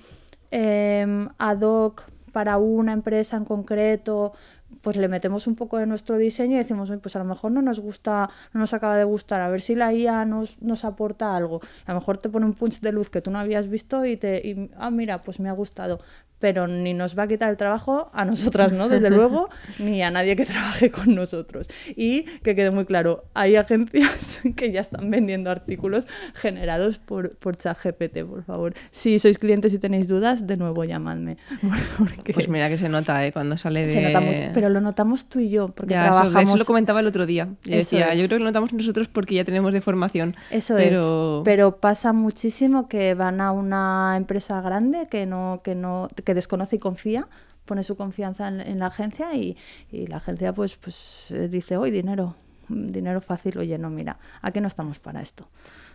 em, 0.49 1.29
ad 1.37 1.61
hoc 1.61 2.03
para 2.31 2.57
una 2.57 2.93
empresa 2.93 3.37
en 3.37 3.45
concreto, 3.45 4.33
pues 4.81 4.97
le 4.97 5.07
metemos 5.07 5.47
un 5.47 5.55
poco 5.55 5.77
de 5.77 5.85
nuestro 5.85 6.17
diseño 6.17 6.55
y 6.55 6.57
decimos, 6.57 6.91
pues 7.01 7.15
a 7.15 7.19
lo 7.19 7.25
mejor 7.25 7.51
no 7.51 7.61
nos 7.61 7.79
gusta, 7.79 8.29
no 8.53 8.59
nos 8.59 8.73
acaba 8.73 8.97
de 8.97 9.03
gustar, 9.03 9.41
a 9.41 9.49
ver 9.49 9.61
si 9.61 9.75
la 9.75 9.93
IA 9.93 10.25
nos, 10.25 10.61
nos 10.61 10.85
aporta 10.85 11.35
algo. 11.35 11.61
A 11.85 11.93
lo 11.93 11.99
mejor 11.99 12.17
te 12.17 12.29
pone 12.29 12.45
un 12.45 12.53
punch 12.53 12.81
de 12.81 12.91
luz 12.91 13.09
que 13.09 13.21
tú 13.21 13.31
no 13.31 13.39
habías 13.39 13.67
visto 13.67 14.05
y 14.05 14.17
te, 14.17 14.47
y, 14.47 14.69
ah, 14.77 14.91
mira, 14.91 15.23
pues 15.23 15.39
me 15.39 15.49
ha 15.49 15.53
gustado 15.53 15.99
pero 16.43 16.67
ni 16.67 16.93
nos 16.93 17.17
va 17.17 17.23
a 17.23 17.27
quitar 17.29 17.49
el 17.51 17.55
trabajo 17.55 18.09
a 18.11 18.25
nosotras, 18.25 18.73
¿no? 18.73 18.89
Desde 18.89 19.09
luego, 19.17 19.47
ni 19.79 20.03
a 20.03 20.11
nadie 20.11 20.35
que 20.35 20.45
trabaje 20.45 20.91
con 20.91 21.15
nosotros. 21.15 21.69
Y 21.95 22.23
que 22.43 22.53
quede 22.53 22.69
muy 22.69 22.83
claro, 22.83 23.23
hay 23.33 23.55
agencias 23.55 24.41
que 24.57 24.69
ya 24.69 24.81
están 24.81 25.09
vendiendo 25.09 25.49
artículos 25.49 26.05
generados 26.33 26.99
por, 26.99 27.37
por 27.37 27.55
ChatGPT, 27.55 28.25
por 28.25 28.43
favor. 28.43 28.73
Si 28.91 29.19
sois 29.19 29.37
clientes 29.37 29.73
y 29.73 29.79
tenéis 29.79 30.09
dudas, 30.09 30.45
de 30.45 30.57
nuevo 30.57 30.83
llamadme. 30.83 31.37
Pues 32.33 32.49
mira 32.49 32.67
que 32.67 32.77
se 32.77 32.89
nota, 32.89 33.25
¿eh? 33.25 33.31
Cuando 33.31 33.55
sale 33.57 33.81
de... 33.81 33.93
Se 33.93 34.01
nota 34.01 34.19
mucho, 34.19 34.43
pero 34.53 34.67
lo 34.67 34.81
notamos 34.81 35.27
tú 35.27 35.39
y 35.39 35.49
yo, 35.49 35.69
porque 35.69 35.93
trabajamos... 35.93 36.49
Eso, 36.49 36.57
lo 36.57 36.65
comentaba 36.65 36.99
el 36.99 37.07
otro 37.07 37.25
día. 37.25 37.47
Yo 37.63 37.77
decía, 37.77 38.13
yo 38.13 38.25
creo 38.25 38.39
que 38.39 38.43
lo 38.43 38.45
notamos 38.45 38.73
nosotros 38.73 39.07
porque 39.07 39.35
ya 39.35 39.45
tenemos 39.45 39.71
de 39.71 39.79
formación. 39.79 40.35
Eso 40.49 40.77
es. 40.77 40.99
Pero 41.45 41.77
pasa 41.77 42.11
muchísimo 42.11 42.89
que 42.89 43.13
van 43.13 43.39
a 43.39 43.51
una 43.51 44.15
empresa 44.17 44.59
grande 44.61 45.07
que 45.09 45.25
no... 45.25 45.61
Que 45.63 45.75
no 45.75 46.09
desconoce 46.33 46.77
y 46.77 46.79
confía, 46.79 47.27
pone 47.65 47.83
su 47.83 47.95
confianza 47.95 48.47
en, 48.47 48.79
la 48.79 48.87
agencia 48.87 49.33
y, 49.35 49.57
la 49.91 50.17
agencia 50.17 50.53
pues, 50.53 50.75
pues 50.75 51.31
eh, 51.31 51.47
dice, 51.47 51.77
hoy 51.77 51.91
dinero, 51.91 52.35
dinero 52.67 53.21
fácil, 53.21 53.57
oye, 53.57 53.77
no, 53.77 53.89
mira, 53.89 54.19
aquí 54.41 54.59
no 54.61 54.67
estamos 54.67 54.99
para 54.99 55.21
esto, 55.21 55.47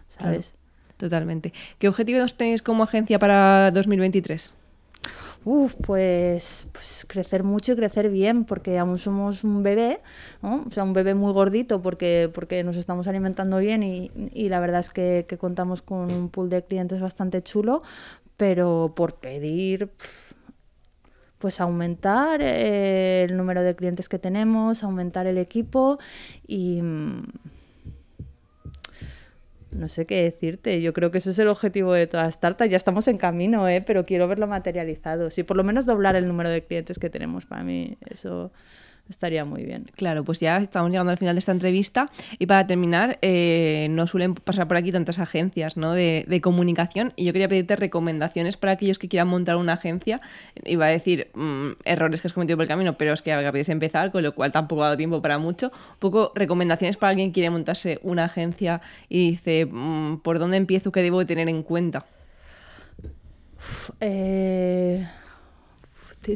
¿sabes? 0.09 0.57
totalmente. 0.97 1.53
¿Qué 1.79 1.89
objetivos 1.89 2.37
tenéis 2.37 2.61
como 2.61 2.83
agencia 2.83 3.19
para 3.19 3.71
2023? 3.71 4.53
Uf, 5.45 5.75
pues, 5.77 6.67
pues, 6.73 7.07
crecer 7.09 7.45
mucho 7.45 7.73
y 7.73 7.77
crecer 7.77 8.11
bien, 8.11 8.45
porque 8.45 8.77
aún 8.77 8.99
somos 8.99 9.45
un 9.45 9.63
bebé, 9.63 10.01
o 10.43 10.71
sea, 10.71 10.83
un 10.83 10.93
bebé 10.93 11.15
muy 11.15 11.33
gordito 11.33 11.81
porque, 11.81 12.31
porque 12.35 12.65
nos 12.65 12.77
estamos 12.77 13.07
alimentando 13.07 13.59
bien 13.59 13.83
y, 13.83 14.49
la 14.49 14.61
verdad 14.61 14.81
es 14.81 14.91
que, 14.91 15.25
contamos 15.39 15.81
con 15.81 16.11
un 16.11 16.29
pool 16.29 16.51
de 16.51 16.65
clientes 16.65 17.01
bastante 17.01 17.43
chulo, 17.43 17.83
pero 18.37 18.93
por 18.95 19.15
pedir 19.15 19.91
pues 21.39 21.61
aumentar 21.61 22.41
eh, 22.43 23.27
el 23.29 23.37
número 23.37 23.63
de 23.63 23.75
clientes 23.75 24.09
que 24.09 24.19
tenemos, 24.19 24.83
aumentar 24.83 25.27
el 25.27 25.39
equipo 25.39 25.99
y 26.47 26.83
mm, 26.83 27.23
no 29.71 29.89
sé 29.89 30.07
qué 30.07 30.23
decirte. 30.23 30.81
Yo 30.81 30.93
creo 30.93 31.11
que 31.11 31.19
ese 31.19 31.31
es 31.31 31.39
el 31.39 31.49
objetivo 31.49 31.93
de 31.93 32.07
todas 32.07 32.27
las 32.27 32.35
startups. 32.35 32.71
Ya 32.71 32.77
estamos 32.77 33.07
en 33.09 33.19
camino, 33.19 33.69
¿eh? 33.69 33.83
pero 33.83 34.07
quiero 34.07 34.27
verlo 34.27 34.47
materializado. 34.47 35.31
Sí, 35.31 35.43
por 35.43 35.57
lo 35.57 35.65
menos 35.65 35.87
doblar 35.87 36.17
el 36.17 36.27
número 36.27 36.49
de 36.51 36.65
clientes 36.65 36.99
que 36.99 37.11
tenemos. 37.11 37.47
Para 37.47 37.63
mí 37.63 37.97
eso 38.09 38.51
estaría 39.09 39.45
muy 39.45 39.65
bien. 39.65 39.91
Claro, 39.97 40.25
pues 40.25 40.41
ya 40.41 40.59
estamos 40.59 40.91
llegando 40.91 41.11
al 41.11 41.19
final 41.19 41.35
de 41.35 41.39
esta 41.39 41.53
entrevista 41.53 42.11
y 42.39 42.47
para 42.47 42.67
terminar, 42.67 43.19
eh, 43.23 43.89
no 43.91 44.07
suelen 44.07 44.35
pasar 44.35 44.69
por 44.69 44.77
aquí 44.77 44.93
tantas 44.93 45.19
agencias 45.19 45.77
¿no? 45.77 45.93
de, 45.93 46.41
comunicación 46.43 47.13
y 47.17 47.25
yo 47.25 47.33
quería 47.33 47.49
pedirte 47.49 47.75
recomendaciones 47.75 48.57
para 48.57 48.73
aquellos 48.73 48.99
que 48.99 49.09
quieran 49.09 49.29
montar 49.29 49.57
una 49.57 49.75
agencia. 49.75 50.21
Iba 50.65 50.87
a 50.87 50.89
decir 50.89 51.31
mm, 51.35 51.73
errores 51.85 52.21
que 52.21 52.29
has 52.29 52.33
cometido 52.33 52.57
por 52.57 52.63
el 52.63 52.69
camino, 52.69 52.97
pero 52.97 53.13
es 53.13 53.23
que 53.23 53.33
acabáis 53.33 53.69
empezar, 53.69 54.13
con 54.13 54.23
lo 54.23 54.35
cual 54.35 54.53
tampoco 54.53 54.83
ha 54.83 54.87
dado 54.87 54.97
tiempo 54.97 55.21
para 55.21 55.39
mucho. 55.39 55.73
Un 55.93 55.99
poco 55.99 56.33
recomendaciones 56.35 56.97
para 56.97 57.11
alguien 57.11 57.31
que 57.31 57.35
quiere 57.35 57.51
montarse 57.51 57.99
una 58.03 58.25
agencia 58.25 58.81
y 59.09 59.31
dice, 59.31 59.67
mm, 59.67 60.19
¿por 60.19 60.39
dónde 60.39 60.57
empiezo? 60.57 60.93
¿Qué 60.93 61.03
debo 61.03 61.25
tener 61.27 61.49
en 61.49 61.63
cuenta? 61.63 62.07
Eh 64.01 65.07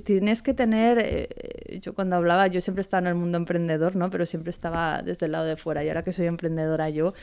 tienes 0.00 0.42
que 0.42 0.54
tener, 0.54 0.98
eh, 1.00 1.78
yo 1.80 1.94
cuando 1.94 2.16
hablaba, 2.16 2.46
yo 2.46 2.60
siempre 2.60 2.80
estaba 2.80 3.00
en 3.00 3.06
el 3.08 3.14
mundo 3.14 3.38
emprendedor, 3.38 3.96
¿no? 3.96 4.10
Pero 4.10 4.26
siempre 4.26 4.50
estaba 4.50 5.02
desde 5.02 5.26
el 5.26 5.32
lado 5.32 5.44
de 5.44 5.56
fuera. 5.56 5.84
Y 5.84 5.88
ahora 5.88 6.02
que 6.04 6.12
soy 6.12 6.26
emprendedora 6.26 6.88
yo, 6.90 7.14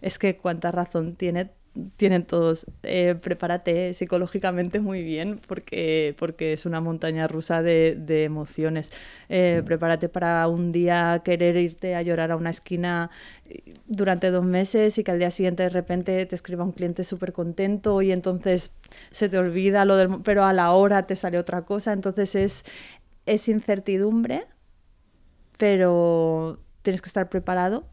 es 0.00 0.18
que 0.18 0.36
cuánta 0.36 0.70
razón 0.70 1.16
tiene 1.16 1.50
tienen 1.96 2.24
todos. 2.24 2.66
Eh, 2.82 3.14
prepárate 3.20 3.94
psicológicamente 3.94 4.80
muy 4.80 5.02
bien 5.02 5.40
porque, 5.46 6.14
porque 6.18 6.52
es 6.52 6.66
una 6.66 6.80
montaña 6.80 7.28
rusa 7.28 7.62
de, 7.62 8.24
emociones. 8.24 8.92
Eh, 9.28 9.62
prepárate 9.64 10.08
para 10.08 10.46
un 10.48 10.72
día 10.72 11.22
querer 11.24 11.56
irte 11.56 11.94
a 11.94 12.02
llorar 12.02 12.30
a 12.30 12.36
una 12.36 12.50
esquina 12.50 13.10
eh, 13.46 13.74
durante 13.86 14.30
dos 14.30 14.44
meses 14.44 14.98
y 14.98 15.04
que 15.04 15.10
al 15.10 15.18
día 15.18 15.30
siguiente 15.30 15.62
de 15.62 15.70
repente 15.70 16.26
te 16.26 16.34
escriba 16.34 16.64
un 16.64 16.72
cliente 16.72 17.04
súper 17.04 17.32
contento 17.32 18.02
y 18.02 18.12
entonces 18.12 18.72
se 19.10 19.28
te 19.28 19.38
olvida 19.38 19.84
lo 19.84 19.96
del... 19.96 20.22
pero 20.22 20.44
a 20.44 20.52
la 20.52 20.72
hora 20.72 21.06
te 21.06 21.16
sale 21.16 21.38
otra 21.38 21.62
cosa. 21.62 21.92
Entonces 21.92 22.34
es, 22.34 22.64
es 23.26 23.48
incertidumbre, 23.48 24.46
pero 25.58 26.60
tienes 26.82 27.02
que 27.02 27.08
estar 27.08 27.28
preparado 27.28 27.84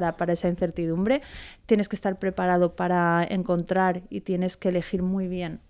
para, 0.00 0.32
esa 0.32 0.48
incertidumbre, 0.48 1.22
tienes 1.66 1.88
que 1.88 1.94
estar 1.94 2.18
preparado 2.18 2.74
para 2.74 3.24
encontrar 3.28 4.02
y 4.10 4.22
tienes 4.22 4.56
que 4.56 4.70
elegir 4.70 5.02
muy 5.02 5.28
bien 5.28 5.60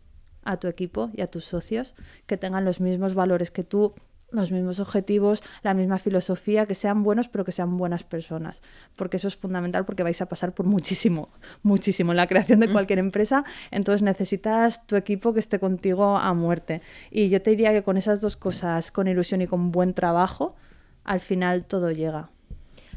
a 0.44 0.56
tu 0.56 0.66
equipo 0.68 1.10
y 1.12 1.20
a 1.20 1.26
tus 1.26 1.44
socios 1.44 1.94
que 2.26 2.38
tengan 2.38 2.64
los 2.64 2.80
mismos 2.80 3.14
valores 3.14 3.50
que 3.50 3.64
tú, 3.64 3.94
los 4.30 4.50
mismos 4.50 4.80
objetivos, 4.80 5.42
la 5.62 5.74
misma 5.74 5.98
filosofía, 5.98 6.64
que 6.64 6.74
sean 6.74 7.02
buenos 7.02 7.28
pero 7.28 7.44
que 7.44 7.52
sean 7.52 7.76
buenas 7.76 8.02
personas, 8.02 8.62
porque 8.96 9.18
eso 9.18 9.28
es 9.28 9.36
fundamental 9.36 9.84
porque 9.84 10.02
vais 10.02 10.20
a 10.22 10.26
pasar 10.26 10.54
por 10.54 10.64
muchísimo, 10.64 11.28
muchísimo 11.62 12.12
en 12.12 12.16
la 12.16 12.26
creación 12.26 12.60
de 12.60 12.68
mm. 12.68 12.72
cualquier 12.72 13.00
empresa, 13.00 13.44
entonces 13.70 14.02
necesitas 14.02 14.86
tu 14.86 14.96
equipo 14.96 15.34
que 15.34 15.40
esté 15.40 15.58
contigo 15.58 16.16
a 16.16 16.32
muerte. 16.32 16.80
Y 17.10 17.28
yo 17.28 17.42
te 17.42 17.50
diría 17.50 17.72
que 17.72 17.82
con 17.82 17.98
esas 17.98 18.22
dos 18.22 18.36
cosas, 18.36 18.90
con 18.90 19.06
ilusión 19.06 19.42
y 19.42 19.46
con 19.46 19.70
buen 19.70 19.92
trabajo, 19.92 20.56
al 21.04 21.20
final 21.20 21.64
todo 21.66 21.90
llega. 21.90 22.30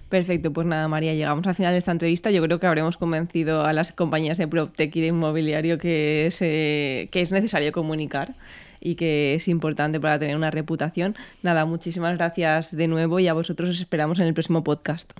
Perfecto, 0.09 0.53
pues 0.53 0.65
nada, 0.65 0.87
María, 0.87 1.13
llegamos 1.13 1.45
al 1.47 1.55
final 1.55 1.73
de 1.73 1.79
esta 1.79 1.91
entrevista. 1.91 2.31
Yo 2.31 2.41
creo 2.41 2.59
que 2.59 2.67
habremos 2.67 2.97
convencido 2.97 3.65
a 3.65 3.73
las 3.73 3.91
compañías 3.91 4.37
de 4.37 4.47
PropTech 4.47 4.95
y 4.95 5.01
de 5.01 5.07
inmobiliario 5.07 5.77
que 5.77 6.27
es, 6.27 6.39
que 6.39 7.09
es 7.11 7.31
necesario 7.31 7.71
comunicar 7.71 8.35
y 8.79 8.95
que 8.95 9.35
es 9.35 9.47
importante 9.47 9.99
para 9.99 10.19
tener 10.19 10.35
una 10.35 10.51
reputación. 10.51 11.15
Nada, 11.43 11.65
muchísimas 11.65 12.17
gracias 12.17 12.75
de 12.75 12.87
nuevo 12.87 13.19
y 13.19 13.27
a 13.27 13.33
vosotros 13.33 13.69
os 13.69 13.79
esperamos 13.79 14.19
en 14.19 14.25
el 14.27 14.33
próximo 14.33 14.63
podcast. 14.63 15.13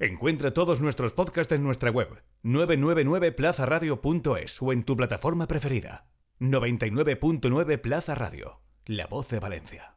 Encuentra 0.00 0.52
todos 0.52 0.80
nuestros 0.80 1.12
podcasts 1.12 1.52
en 1.52 1.62
nuestra 1.62 1.90
web 1.90 2.08
999plazaradio.es 2.42 4.60
o 4.60 4.72
en 4.72 4.82
tu 4.82 4.96
plataforma 4.96 5.46
preferida. 5.46 6.06
99.9 6.40 7.80
Plaza 7.80 8.16
Radio, 8.16 8.60
la 8.86 9.06
voz 9.06 9.28
de 9.28 9.38
Valencia. 9.38 9.92